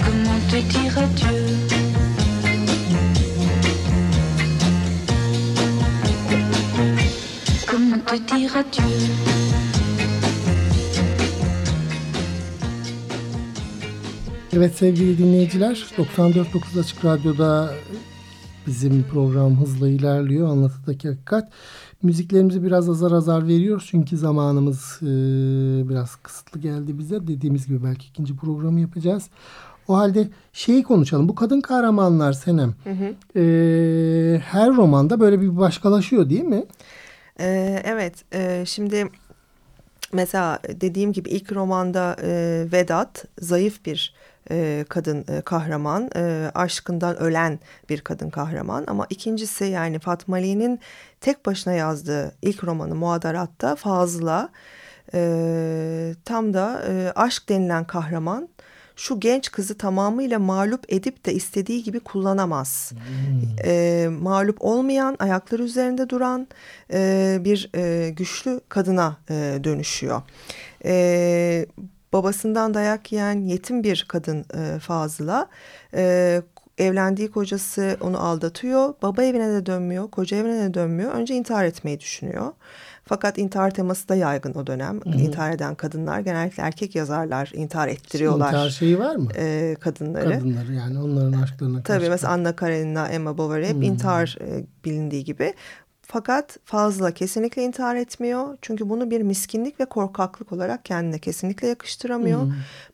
[0.04, 1.42] Comment te dire adieu?
[7.68, 8.94] Comment te dire adieu?
[14.56, 17.74] Evet sevgili dinleyiciler 94.9 Açık Radyo'da
[18.66, 20.48] bizim program hızla ilerliyor.
[20.48, 21.48] Anlatıdaki hakikat.
[22.02, 25.06] Müziklerimizi biraz azar azar veriyoruz çünkü zamanımız e,
[25.88, 27.26] biraz kısıtlı geldi bize.
[27.26, 29.28] Dediğimiz gibi belki ikinci programı yapacağız.
[29.88, 31.28] O halde şeyi konuşalım.
[31.28, 32.74] Bu kadın kahramanlar Senem.
[33.36, 36.64] e, her romanda böyle bir başkalaşıyor değil mi?
[37.40, 39.06] Ee, evet, e, şimdi
[40.12, 42.28] mesela dediğim gibi ilk romanda e,
[42.72, 44.14] Vedat zayıf bir
[44.50, 48.84] e, kadın e, kahraman, e, aşkından ölen bir kadın kahraman.
[48.86, 50.80] Ama ikincisi yani Fatma Ali'nin
[51.20, 54.48] tek başına yazdığı ilk romanı Muadarat'ta Fazla
[55.14, 58.48] e, tam da e, aşk denilen kahraman
[58.96, 62.92] şu genç kızı tamamıyla mağlup edip de istediği gibi kullanamaz.
[63.64, 66.48] E, mağlup olmayan, ayakları üzerinde duran
[66.92, 70.22] e, bir e, güçlü kadına e, dönüşüyor.
[70.84, 71.66] E,
[72.14, 75.48] babasından dayak yiyen yetim bir kadın e, Fazıl'a
[75.94, 76.42] e,
[76.78, 78.94] evlendiği kocası onu aldatıyor.
[79.02, 81.12] Baba evine de dönmüyor, koca evine de dönmüyor.
[81.12, 82.52] Önce intihar etmeyi düşünüyor.
[83.04, 85.00] Fakat intihar teması da yaygın o dönem.
[85.04, 88.46] İntihar eden kadınlar genellikle erkek yazarlar intihar ettiriyorlar.
[88.46, 89.28] İntihar şeyi var mı?
[89.36, 90.30] e, kadınları.
[90.30, 92.00] Kadınları yani onların aşklarına karşı.
[92.00, 95.54] Tabii mesela Anna Karenina, Emma Bovary hep intihar e, bilindiği gibi.
[96.06, 98.56] Fakat Fazla kesinlikle intihar etmiyor.
[98.62, 102.40] Çünkü bunu bir miskinlik ve korkaklık olarak kendine kesinlikle yakıştıramıyor.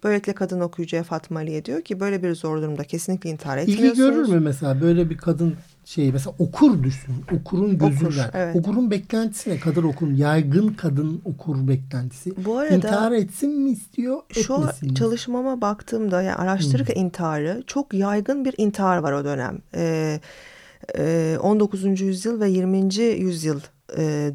[0.04, 3.90] Böylelikle kadın okuyucuya Fatma Ali'ye diyor ki böyle bir zor durumda kesinlikle intihar etmiyorsunuz.
[3.98, 5.54] İlgi görür mü mesela böyle bir kadın
[5.84, 7.14] şeyi mesela okur düşün.
[7.40, 8.30] Okurun gözünden.
[8.34, 8.56] evet.
[8.56, 9.60] Okurun beklentisi ne?
[9.60, 10.14] Kadın okun.
[10.14, 12.44] Yaygın kadın okur beklentisi.
[12.44, 14.20] Bu arada- İntihar etsin mi istiyor?
[14.32, 14.94] Şu mi?
[14.94, 19.58] çalışmama baktığımda yani araştırırken intiharı çok yaygın bir intihar var o dönem.
[19.74, 20.20] Ee,
[21.40, 22.00] 19.
[22.00, 22.94] yüzyıl ve 20.
[23.04, 23.60] yüzyıl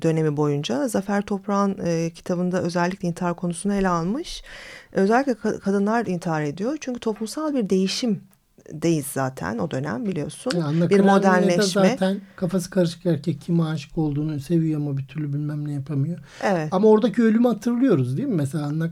[0.01, 4.43] dönemi boyunca Zafer Toprağ'ın kitabında özellikle intihar konusunu ele almış.
[4.91, 8.21] Özellikle ka- kadınlar intihar ediyor çünkü toplumsal bir değişim
[8.71, 10.51] deyiz zaten o dönem biliyorsun.
[10.55, 11.89] Yani bir modernleşme.
[11.89, 16.19] zaten kafası karışık erkek kime aşık olduğunu seviyor ama bir türlü bilmem ne yapamıyor.
[16.43, 16.67] Evet.
[16.71, 18.35] Ama oradaki ölümü hatırlıyoruz değil mi?
[18.35, 18.89] Mesela Anna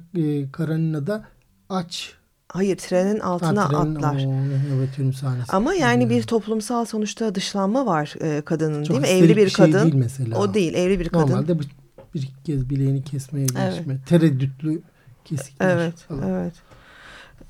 [0.51, 1.23] Karenina'da
[1.69, 2.13] aç.
[2.53, 4.25] Hayır trenin altına Ha, trenin- atlar.
[4.25, 4.33] Oo,
[4.77, 5.51] evet ölüm sahnesi.
[5.51, 9.07] Ama yani bir toplumsal sonuçta dışlanma var e, kadının Çok değil mi?
[9.23, 9.83] Evli bir bir şey kadın.
[9.83, 10.37] değil mesela.
[10.37, 11.27] O değil evli bir kadın.
[11.31, 11.67] Normalde bir,
[12.13, 13.75] bir kez bileğini kesmeye Evet.
[13.77, 13.97] geçme.
[14.09, 14.81] Tereddütlü
[15.25, 16.29] kesikler Evet, falan.
[16.29, 16.53] evet.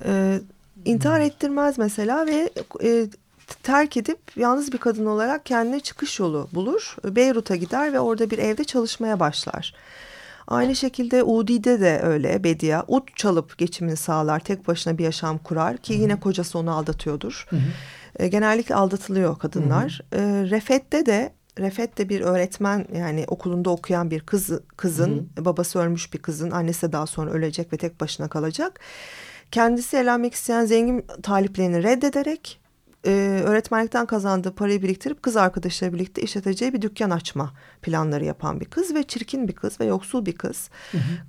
[0.04, 0.40] Ee,
[0.84, 2.50] intihar ettirmez mesela ve
[2.84, 3.06] e,
[3.62, 6.96] terk edip yalnız bir kadın olarak kendine çıkış yolu bulur.
[7.04, 9.74] Beyrut'a gider ve orada bir evde çalışmaya başlar.
[10.46, 12.84] Aynı şekilde Udi'de de öyle Bedia.
[12.88, 14.40] Ut çalıp geçimini sağlar.
[14.40, 17.48] Tek başına bir yaşam kurar ki yine kocası onu aldatıyordur.
[18.18, 20.00] E, genellikle aldatılıyor kadınlar.
[20.12, 20.20] E,
[20.50, 26.18] Refet'te de Refet de bir öğretmen yani okulunda okuyan bir kız kızın babası ölmüş bir
[26.18, 28.80] kızın annesi daha sonra ölecek ve tek başına kalacak.
[29.50, 32.60] Kendisi evlenmek isteyen zengin taliplerini reddederek
[33.06, 33.10] e,
[33.44, 37.52] öğretmenlikten kazandığı parayı biriktirip kız arkadaşları birlikte işleteceği bir dükkan açma
[37.82, 40.70] planları yapan bir kız ve çirkin bir kız ve yoksul bir kız.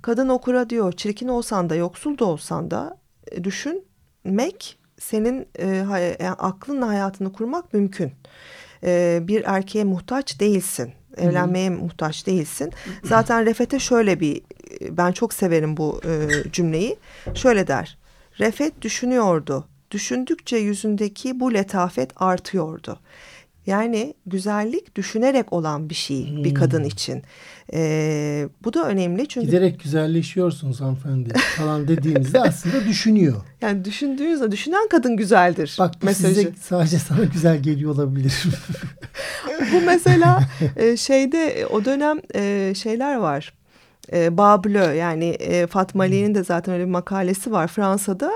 [0.02, 2.98] Kadın okura diyor çirkin olsan da yoksul da olsan da
[3.32, 8.12] e, düşünmek senin e, hay- yani aklınla hayatını kurmak mümkün.
[8.84, 10.92] E, bir erkeğe muhtaç değilsin.
[11.16, 12.72] Evlenmeye muhtaç değilsin.
[13.04, 14.42] Zaten Refet'e şöyle bir
[14.90, 16.96] ben çok severim bu e, cümleyi.
[17.34, 17.98] Şöyle der.
[18.38, 19.64] Refet düşünüyordu.
[19.90, 22.98] Düşündükçe yüzündeki bu letafet artıyordu.
[23.66, 27.22] Yani güzellik düşünerek olan bir şey bir kadın için.
[27.72, 33.36] E, bu da önemli çünkü Giderek güzelleşiyorsunuz hanımefendi falan dediğimizde aslında düşünüyor.
[33.60, 35.76] yani düşündüğünüzde düşünen kadın güzeldir.
[35.78, 36.34] Bak bu mesajı.
[36.34, 38.42] size sadece sana güzel geliyor olabilir.
[39.72, 40.40] Bu mesela
[40.76, 43.52] e, şeyde e, o dönem e, şeyler var.
[44.12, 45.38] Bablö yani
[45.70, 48.32] Fatma Ali'nin de zaten öyle bir makalesi var Fransa'da.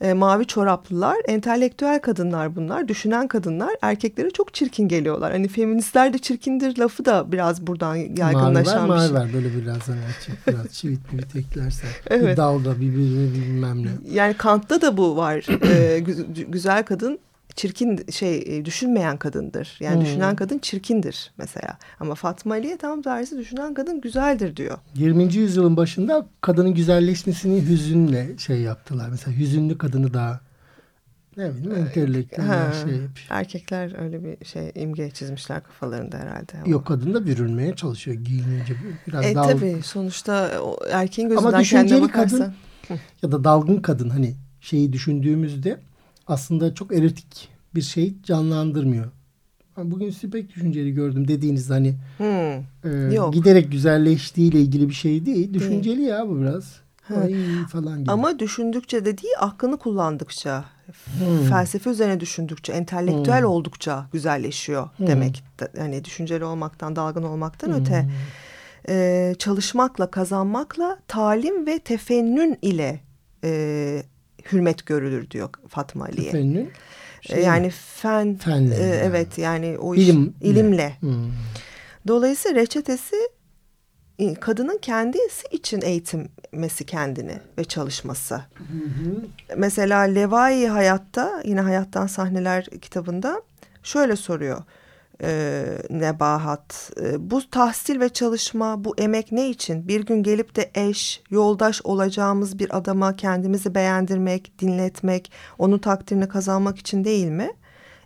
[0.00, 5.32] E, mavi çoraplılar, entelektüel kadınlar bunlar, düşünen kadınlar erkeklere çok çirkin geliyorlar.
[5.32, 9.14] Hani feministler de çirkindir lafı da biraz buradan yaygınlaşan mavi bir şey.
[9.16, 9.98] var böyle biraz hani
[10.46, 11.90] biraz çivit bir eklersen.
[12.10, 12.32] Evet.
[12.32, 13.88] Bir dalga birbirine bilmem ne.
[14.12, 15.34] Yani Kant'ta da bu var.
[15.98, 17.18] Gü- güzel kadın
[17.56, 19.76] çirkin şey e, düşünmeyen kadındır.
[19.80, 20.02] Yani Hmm.
[20.04, 21.78] düşünen kadın çirkindir mesela.
[22.00, 24.78] Ama Fatma Ali'ye tam tersi düşünen kadın güzeldir diyor.
[24.94, 25.34] 20.
[25.34, 29.08] yüzyılın başında kadının güzelleşmesini hüzünle şey yaptılar.
[29.10, 30.40] Mesela hüzünlü kadını daha
[31.36, 36.52] ne bileyim entelektüel şey erkekler öyle bir şey imge çizmişler kafalarında herhalde.
[36.58, 36.68] Ama.
[36.70, 38.74] Yok kadın da bürünmeye çalışıyor giyinince
[39.06, 42.38] biraz E dal tabii sonuçta o erkeğin gözünden kendine bakarsan.
[42.88, 45.80] kadın- ya da dalgın kadın hani şeyi düşündüğümüzde
[46.28, 49.06] aslında çok erotik bir şey canlandırmıyor.
[49.76, 52.90] Bugün sizi pek düşünceli gördüm dediğiniz hani Hmm.
[52.92, 53.34] e, Yok.
[53.34, 55.54] giderek güzelleştiğiyle ilgili bir şey değil.
[55.54, 56.80] Düşünceli ya bu biraz.
[57.22, 57.34] Ay
[57.72, 58.10] falan gibi.
[58.10, 60.64] Ama düşündükçe de değil aklını kullandıkça,
[61.18, 61.48] Hmm.
[61.48, 63.48] felsefe üzerine düşündükçe, entelektüel Hmm.
[63.48, 65.06] oldukça güzelleşiyor Hmm.
[65.06, 65.44] demek.
[65.78, 67.74] Hani düşünceli olmaktan, dalgın olmaktan Hmm.
[67.80, 68.08] öte.
[68.88, 73.00] Ee, çalışmakla, kazanmakla, talim ve tefennün ile
[73.44, 74.02] e,
[74.52, 76.28] hürmet görülür diyor Fatma Ali'ye.
[76.28, 76.70] Efendim,
[77.22, 80.30] Ee, şey yani fen, Fenle e, evet yani o iş İlimle.
[80.40, 80.96] ilimle.
[81.00, 81.30] Hmm.
[82.08, 83.16] Dolayısıyla reçetesi
[84.18, 88.40] e, kadının kendisi için eğitilmesi kendini ve çalışması.
[89.56, 93.42] Mesela Levai Hayat'ta yine Hayattan Sahneler kitabında
[93.82, 94.62] şöyle soruyor.
[95.22, 99.88] E, Nebahat e, bu tahsil ve çalışma bu emek ne için?
[99.88, 106.78] Bir gün gelip de eş yoldaş olacağımız bir adama kendimizi beğendirmek dinletmek onun takdirini kazanmak
[106.78, 107.50] için değil mi?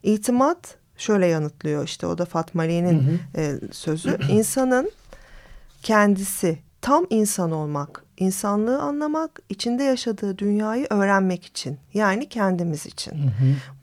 [0.02, 4.18] İtimat şöyle yanıtlıyor işte o da Fatma Ali'nin e, sözü.
[4.30, 4.90] İnsanın
[5.82, 11.78] kendisi tam insan olmak, insanlığı anlamak, içinde yaşadığı dünyayı öğrenmek için.
[11.94, 13.12] Yani kendimiz için.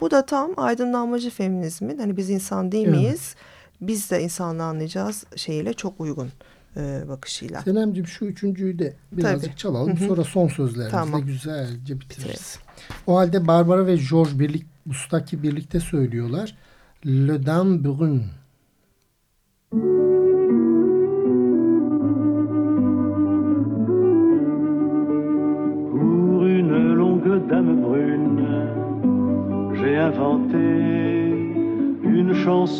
[0.01, 2.97] Bu da tam aydınlanmacı feminizmin hani biz insan değil Evet.
[2.97, 3.35] miyiz?
[3.81, 6.29] Biz de insanlığı anlayacağız şeyiyle çok uygun
[6.77, 7.61] e, bakışıyla.
[7.61, 9.57] Senemciğim şu üçüncüyü de birazcık Tabii.
[9.57, 9.99] çalalım.
[9.99, 10.07] Hı hı.
[10.07, 11.25] Sonra son sözlerimizle Tamam.
[11.25, 12.59] güzelce bitiririz.
[13.07, 16.57] O halde Barbara ve George birlik, Bustaki birlikte söylüyorlar.
[17.05, 18.23] Le Dame Brune.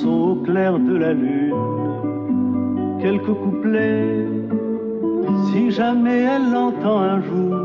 [0.06, 1.54] Au clair de la lune.
[3.02, 4.28] Quelques couplets,
[5.48, 7.58] si jamais elle l'entend un jour,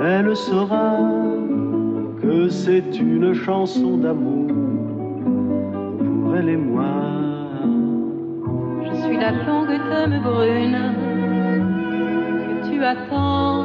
[0.00, 0.92] elle saura
[2.22, 4.48] que c'est une chanson d'amour
[6.04, 6.94] pour elle et moi.
[8.84, 10.82] Je suis la longue dame brune
[12.46, 13.64] que tu attends.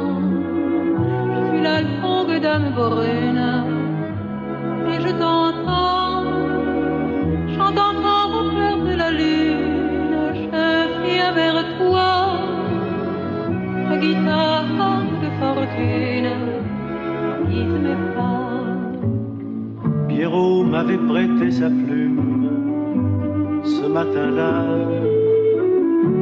[1.34, 3.44] Je suis la longue dame brune
[4.90, 5.51] et je t'entends.
[20.82, 22.48] M'avait prêté sa plume
[23.62, 24.64] ce matin-là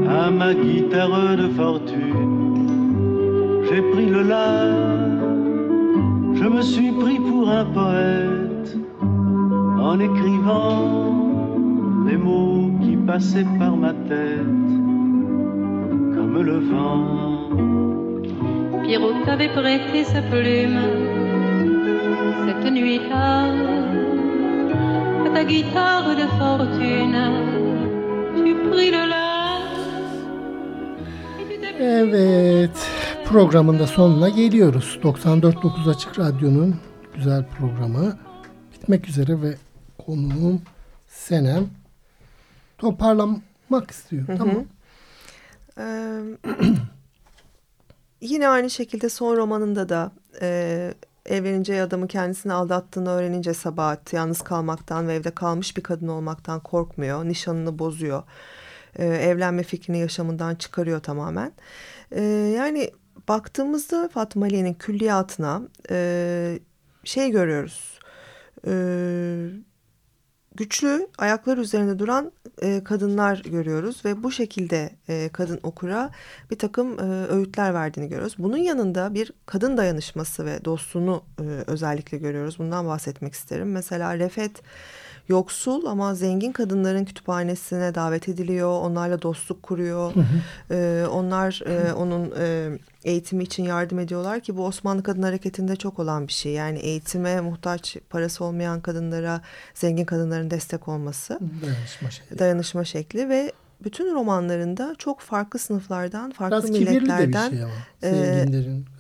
[0.09, 2.67] à ma guitare de fortune.
[3.69, 4.67] J'ai pris le la,
[6.35, 8.77] je me suis pris pour un poète
[9.81, 11.15] en écrivant
[12.07, 14.73] les mots qui passaient par ma tête
[16.15, 17.05] comme le vent.
[18.83, 20.81] Pierrot t'avait prêté sa plume
[22.47, 23.71] cette nuit-là
[25.41, 27.25] ta guitare de fortune.
[28.35, 29.61] Tu pris le la.
[31.81, 32.91] Evet
[33.25, 34.99] programın da sonuna geliyoruz.
[35.03, 36.77] 94.9 Açık Radyo'nun
[37.15, 38.19] güzel programı
[38.73, 39.55] bitmek üzere ve
[40.07, 40.63] konuğum
[41.09, 41.69] Senem
[42.79, 44.25] toparlamak istiyor.
[44.27, 44.65] Tamam.
[45.79, 46.21] Ee,
[48.21, 50.95] yine aynı şekilde son romanında da e,
[51.27, 57.25] evleneceği adamı kendisini aldattığını öğrenince Sabahat yalnız kalmaktan ve evde kalmış bir kadın olmaktan korkmuyor.
[57.25, 58.23] Nişanını bozuyor.
[58.97, 61.53] Ee, evlenme fikrini yaşamından çıkarıyor tamamen.
[62.13, 62.23] Ee,
[62.57, 62.91] yani
[63.29, 66.59] baktığımızda Fatma Ali'nin külliyatına e,
[67.05, 67.99] şey görüyoruz.
[68.67, 69.51] Ee,
[70.57, 72.33] güçlü ayaklar üzerinde duran
[72.63, 76.11] e, kadınlar görüyoruz ve bu şekilde e, kadın okura
[76.51, 78.37] bir takım e, öğütler verdiğini görüyoruz.
[78.39, 82.59] Bunun yanında bir kadın dayanışması ve dostluğunu e, özellikle görüyoruz.
[82.59, 83.73] Bundan bahsetmek isterim.
[83.73, 84.63] Mesela Refet
[85.31, 88.71] yoksul ama zengin kadınların kütüphanesine davet ediliyor.
[88.83, 90.13] Onlarla dostluk kuruyor.
[90.71, 95.99] E, onlar e, onun e, eğitimi için yardım ediyorlar ki bu Osmanlı Kadın Hareketi'nde çok
[95.99, 96.53] olan bir şey.
[96.53, 99.41] Yani eğitime muhtaç parası olmayan kadınlara
[99.75, 101.39] zengin kadınların destek olması.
[101.63, 102.39] Dayanışma şey.
[102.39, 103.53] Dayanışma şekli ve
[103.85, 107.73] bütün romanlarında çok farklı sınıflardan, farklı Biraz milletlerden şey ama.
[108.03, 108.47] e,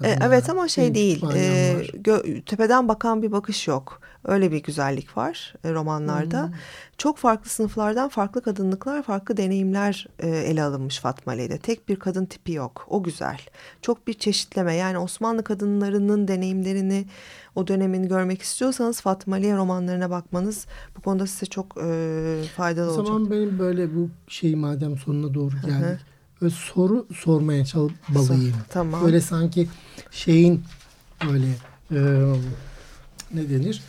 [0.04, 1.24] e, evet ama şey değil.
[1.34, 1.72] e,
[2.02, 4.00] gö- tepeden bakan bir bakış yok.
[4.24, 6.46] Öyle bir güzellik var e, romanlarda.
[6.46, 6.52] Hmm.
[6.98, 11.58] Çok farklı sınıflardan farklı kadınlıklar, farklı deneyimler e, ele alınmış Fatma Ali'de.
[11.58, 12.86] Tek bir kadın tipi yok.
[12.88, 13.40] O güzel.
[13.82, 14.74] Çok bir çeşitleme.
[14.74, 17.06] Yani Osmanlı kadınlarının deneyimlerini,
[17.54, 20.66] o dönemini görmek istiyorsanız Fatma Aliye romanlarına bakmanız
[20.96, 23.06] bu konuda size çok e, faydalı O olacak.
[23.06, 26.00] zaman benim böyle bu şey madem sonuna doğru geldik.
[26.42, 28.54] Böyle soru sormaya çabalayayım.
[28.68, 29.04] Tamam.
[29.04, 29.68] Böyle sanki
[30.10, 30.62] şeyin
[31.28, 31.46] böyle
[31.90, 31.98] e,
[33.34, 33.82] ne denir?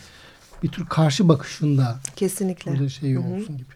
[0.64, 2.72] Bir tür karşı bakışında Kesinlikle.
[2.72, 3.68] Burada şey olsun gibi.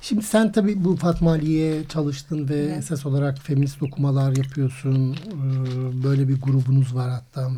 [0.00, 5.12] Şimdi sen tabii bu Fatma Ali'ye çalıştın ve esas olarak feminist okumalar yapıyorsun.
[5.14, 7.50] Ee, Böyle bir grubunuz var hatta.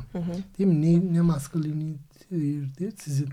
[0.58, 0.82] Değil mi?
[0.82, 3.28] Ne, ne masculinity'di sizin?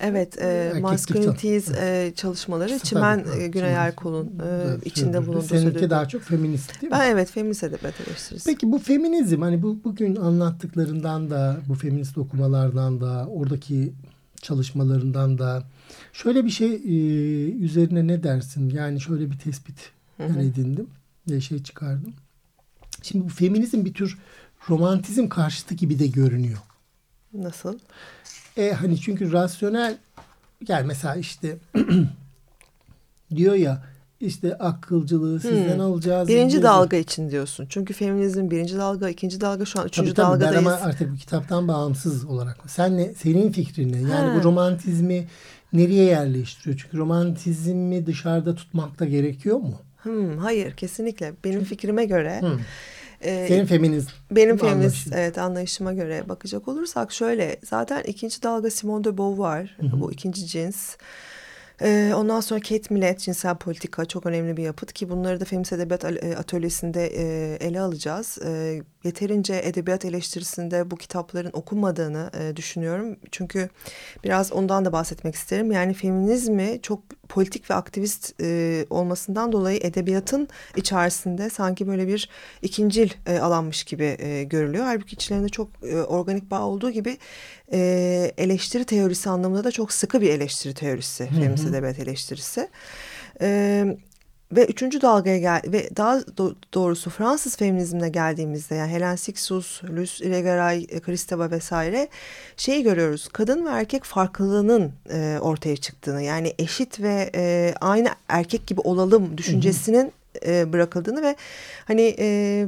[0.00, 3.72] Evet, e, Masculinities e, çalışmaları Tabii, Çimen evet, e, Güney.
[3.72, 6.98] Erkol'un e, Evet, içinde bulunduğu Seninki sürdürdüğü- daha çok feminist değil mi?
[6.98, 8.50] Ben evet feminist edebiyat eleştirisi.
[8.50, 13.92] Peki bu feminizm hani bu bugün anlattıklarından da bu feminist okumalardan da oradaki
[14.44, 15.64] çalışmalarından da
[16.12, 18.70] şöyle bir şey e, üzerine ne dersin?
[18.70, 20.86] Yani şöyle bir tespit ben edindim
[21.30, 22.12] ve şey çıkardım.
[23.02, 24.18] Şimdi bu feminizm bir tür
[24.68, 26.58] romantizm karşıtı gibi de görünüyor.
[27.32, 27.78] Nasıl?
[28.56, 29.98] E hani çünkü rasyonel
[30.68, 31.58] yani mesela işte
[33.34, 33.82] diyor ya
[34.24, 36.28] işte akılcılığı sizden alacağız.
[36.28, 36.62] Birinci diyor.
[36.62, 37.66] dalga için diyorsun.
[37.68, 40.66] Çünkü feminizm birinci dalga, ikinci dalga şu an üçüncü Tabii tabii ben dalgadayız.
[40.66, 42.56] ama artık bu kitaptan bağımsız olarak.
[42.66, 43.96] Sen ne, senin fikrin ne?
[43.96, 44.34] Yani Ha.
[44.38, 45.26] bu romantizmi
[45.72, 46.78] nereye yerleştiriyor?
[46.82, 49.74] Çünkü romantizmi dışarıda tutmak da gerekiyor mu?
[50.02, 51.32] Hmm, hayır kesinlikle.
[51.44, 52.58] Benim fikrime göre Hı.
[53.20, 54.10] e, Senin feminizm.
[54.30, 55.12] benim feminist anlayışın.
[55.12, 60.96] evet anlayışıma göre bakacak olursak şöyle zaten ikinci dalga Simone de Beauvoir bu ikinci cins.
[61.82, 65.72] Ee, ondan sonra Kate Millett cinsel politika çok önemli bir yapıt ki bunları da feminist
[65.72, 68.38] edebiyat e, atölyesinde e, ele alacağız.
[68.44, 73.16] E, yeterince edebiyat eleştirisinde bu kitapların okunmadığını e, düşünüyorum.
[73.30, 73.68] Çünkü
[74.24, 75.72] biraz ondan da bahsetmek isterim.
[75.72, 82.28] Yani feminizmi çok politik ve aktivist e, olmasından dolayı edebiyatın içerisinde sanki böyle bir
[82.62, 84.84] ikincil e, alanmış gibi e, görülüyor.
[84.84, 87.18] Halbuki içlerinde çok e, organik bağ olduğu gibi
[87.72, 92.68] e, eleştiri teorisi anlamında da çok sıkı bir eleştiri teorisi, feminist edebiyat eleştirisi.
[93.40, 93.86] E,
[94.52, 100.24] ve üçüncü dalgaya gel ve daha do- doğrusu Fransız feminizmine geldiğimizde yani Helen Sixus, Luce
[100.24, 102.08] Irigaray, e, Kristeva vesaire
[102.56, 103.28] şeyi görüyoruz.
[103.32, 109.38] Kadın ve erkek farklılığının e, ortaya çıktığını yani eşit ve e, aynı erkek gibi olalım
[109.38, 110.12] düşüncesinin
[110.46, 111.36] e, bırakıldığını ve
[111.84, 112.66] hani e,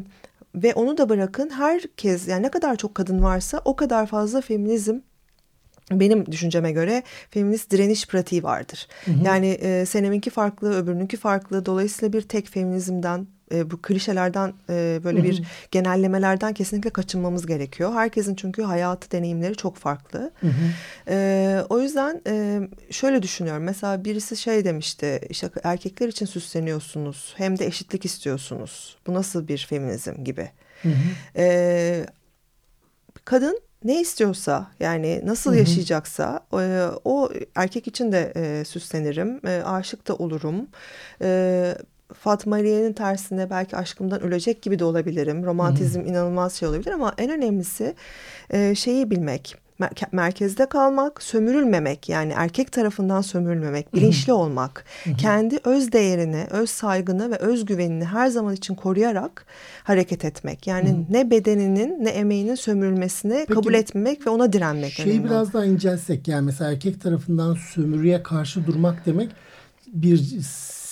[0.55, 4.99] ve onu da bırakın herkes yani ne kadar çok kadın varsa o kadar fazla feminizm
[5.91, 8.89] benim düşünceme göre feminist direniş pratiği vardır.
[9.25, 11.67] Yani e, seneminki farklı, öbürününki farklı.
[11.67, 17.93] Dolayısıyla bir tek feminizmden, e, bu klişelerden, e, böyle bir genellemelerden kesinlikle kaçınmamız gerekiyor.
[17.93, 20.31] Herkesin çünkü hayatı, deneyimleri çok farklı.
[21.09, 22.61] E, o yüzden e,
[22.91, 23.63] şöyle düşünüyorum.
[23.63, 28.97] Mesela birisi şey demişti, işte erkekler için süsleniyorsunuz, hem de eşitlik istiyorsunuz.
[29.07, 30.51] Bu nasıl bir feminizm gibi.
[31.37, 32.07] E,
[33.25, 40.09] kadın ne istiyorsa yani nasıl yaşayacaksa e, o erkek için de e, süslenirim, e, aşık
[40.09, 40.67] da olurum.
[41.23, 41.75] E,
[42.15, 45.45] Fatma Aliye'nin tersine belki aşkımdan ölecek gibi de olabilirim.
[45.45, 47.95] Romantizm inanılmaz şey olabilir ama en önemlisi
[48.51, 49.66] e, şeyi bilmek.
[49.81, 54.85] Mer- merkezde kalmak, sömürülmemek yani erkek tarafından sömürülmemek, bilinçli olmak,
[55.19, 59.47] kendi öz değerini, öz saygını ve özgüvenini her zaman için koruyarak
[59.85, 60.67] hareket etmek.
[60.67, 66.29] Yani ne bedeninin ne emeğinin sömürülmesini kabul etmemek ve ona direnmek Şeyi biraz daha incelsek
[66.29, 69.31] yani mesela erkek tarafından sömürüye karşı durmak demek
[69.93, 70.41] bir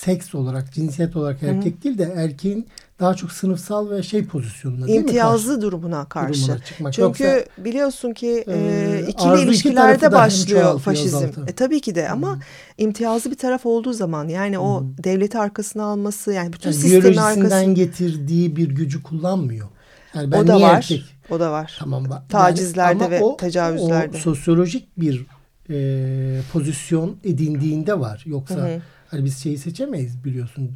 [0.05, 2.67] seks olarak, cinsiyet olarak erkek değil de erkeğin
[2.99, 5.01] daha çok sınıfsal ve şey pozisyonuna değil mi?
[5.01, 6.41] İmtiyazlı durumuna karşı.
[6.41, 6.93] Durumuna çıkmak.
[6.93, 11.27] Çünkü Yoksa, biliyorsun ki e, e, ikili iki ilişkilerde hem başlıyor faşizm.
[11.47, 12.39] E, tabii ki de ama
[12.77, 17.63] imtiyazlı bir taraf olduğu zaman yani o devleti arkasına alması yani bütün yani sistemin arkasına
[17.63, 19.67] getirdiği bir gücü kullanmıyor.
[20.13, 20.75] Yani ben o da niye var.
[20.75, 21.03] erkek?
[21.29, 21.75] O da var.
[21.79, 22.05] Tamam.
[22.29, 24.17] Tacizlerde ama ve o- tecavüzlerde.
[24.17, 25.25] O sosyolojik bir
[25.69, 28.23] e, pozisyon edindiğinde var.
[28.25, 28.69] Yoksa
[29.07, 30.71] hani biz şeyi seçemeyiz biliyorsun.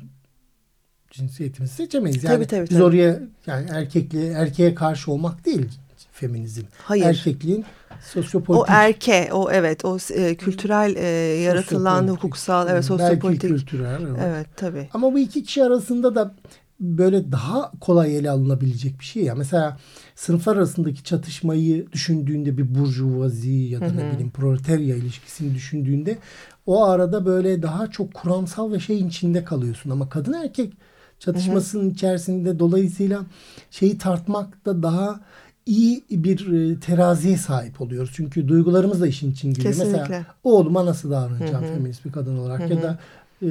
[1.12, 2.24] Cinsiyetimizi seçemeyiz.
[2.24, 5.68] Yani Tabii, tabii, biz oraya yani erkekle erkeğe karşı olmak değil.
[6.12, 6.64] feminizm.
[6.84, 7.06] Hayır.
[7.06, 7.66] Erkekliğin
[8.02, 8.70] sosyopolitik.
[8.70, 11.06] O erke, o evet, o e, kültürel e,
[11.42, 13.50] yaratılan hukuksal, evet, hmm, sosyopolitik.
[13.50, 14.02] Belki kültürel.
[14.02, 14.22] Evet.
[14.26, 14.90] Evet, tabii.
[14.94, 16.36] Ama bu iki kişi arasında da
[16.80, 19.36] böyle daha kolay ele alınabilecek bir şey ya.
[19.36, 19.78] Mesela
[20.16, 26.18] sınıflar arasındaki çatışmayı düşündüğünde bir burjuvazi ya da ne bileyim proletarya ilişkisini düşündüğünde
[26.66, 29.90] o arada böyle daha çok kuramsal ve şeyin içinde kalıyorsun.
[29.90, 30.74] Ama kadın erkek
[31.20, 33.26] çatışmasının içerisinde dolayısıyla
[33.72, 35.20] şeyi tartmakta daha
[35.66, 38.12] iyi bir e, teraziye sahip oluyoruz.
[38.14, 39.74] Çünkü duygularımız da işin için giriyor.
[39.74, 40.00] Kesinlikle.
[40.00, 43.00] Mesela oğluma nasıl davranacağım feminist bir kadın olarak ya da
[43.42, 43.48] e,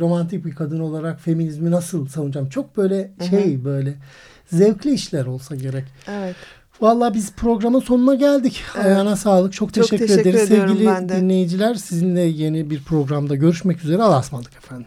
[0.00, 2.48] romantik bir kadın olarak feminizmi nasıl savunacağım?
[2.48, 3.94] Çok böyle şey böyle
[4.52, 5.84] zevkli işler olsa gerek.
[6.08, 6.36] Evet.
[6.80, 8.62] Vallahi biz programın sonuna geldik.
[8.76, 8.86] Evet.
[8.86, 9.52] Ayağına sağlık.
[9.52, 10.48] Çok Çok teşekkür, teşekkür ederiz.
[10.48, 14.02] Sevgili dinleyiciler sizinle yeni bir programda görüşmek üzere.
[14.02, 14.86] Allah'a ısmarladık efendim.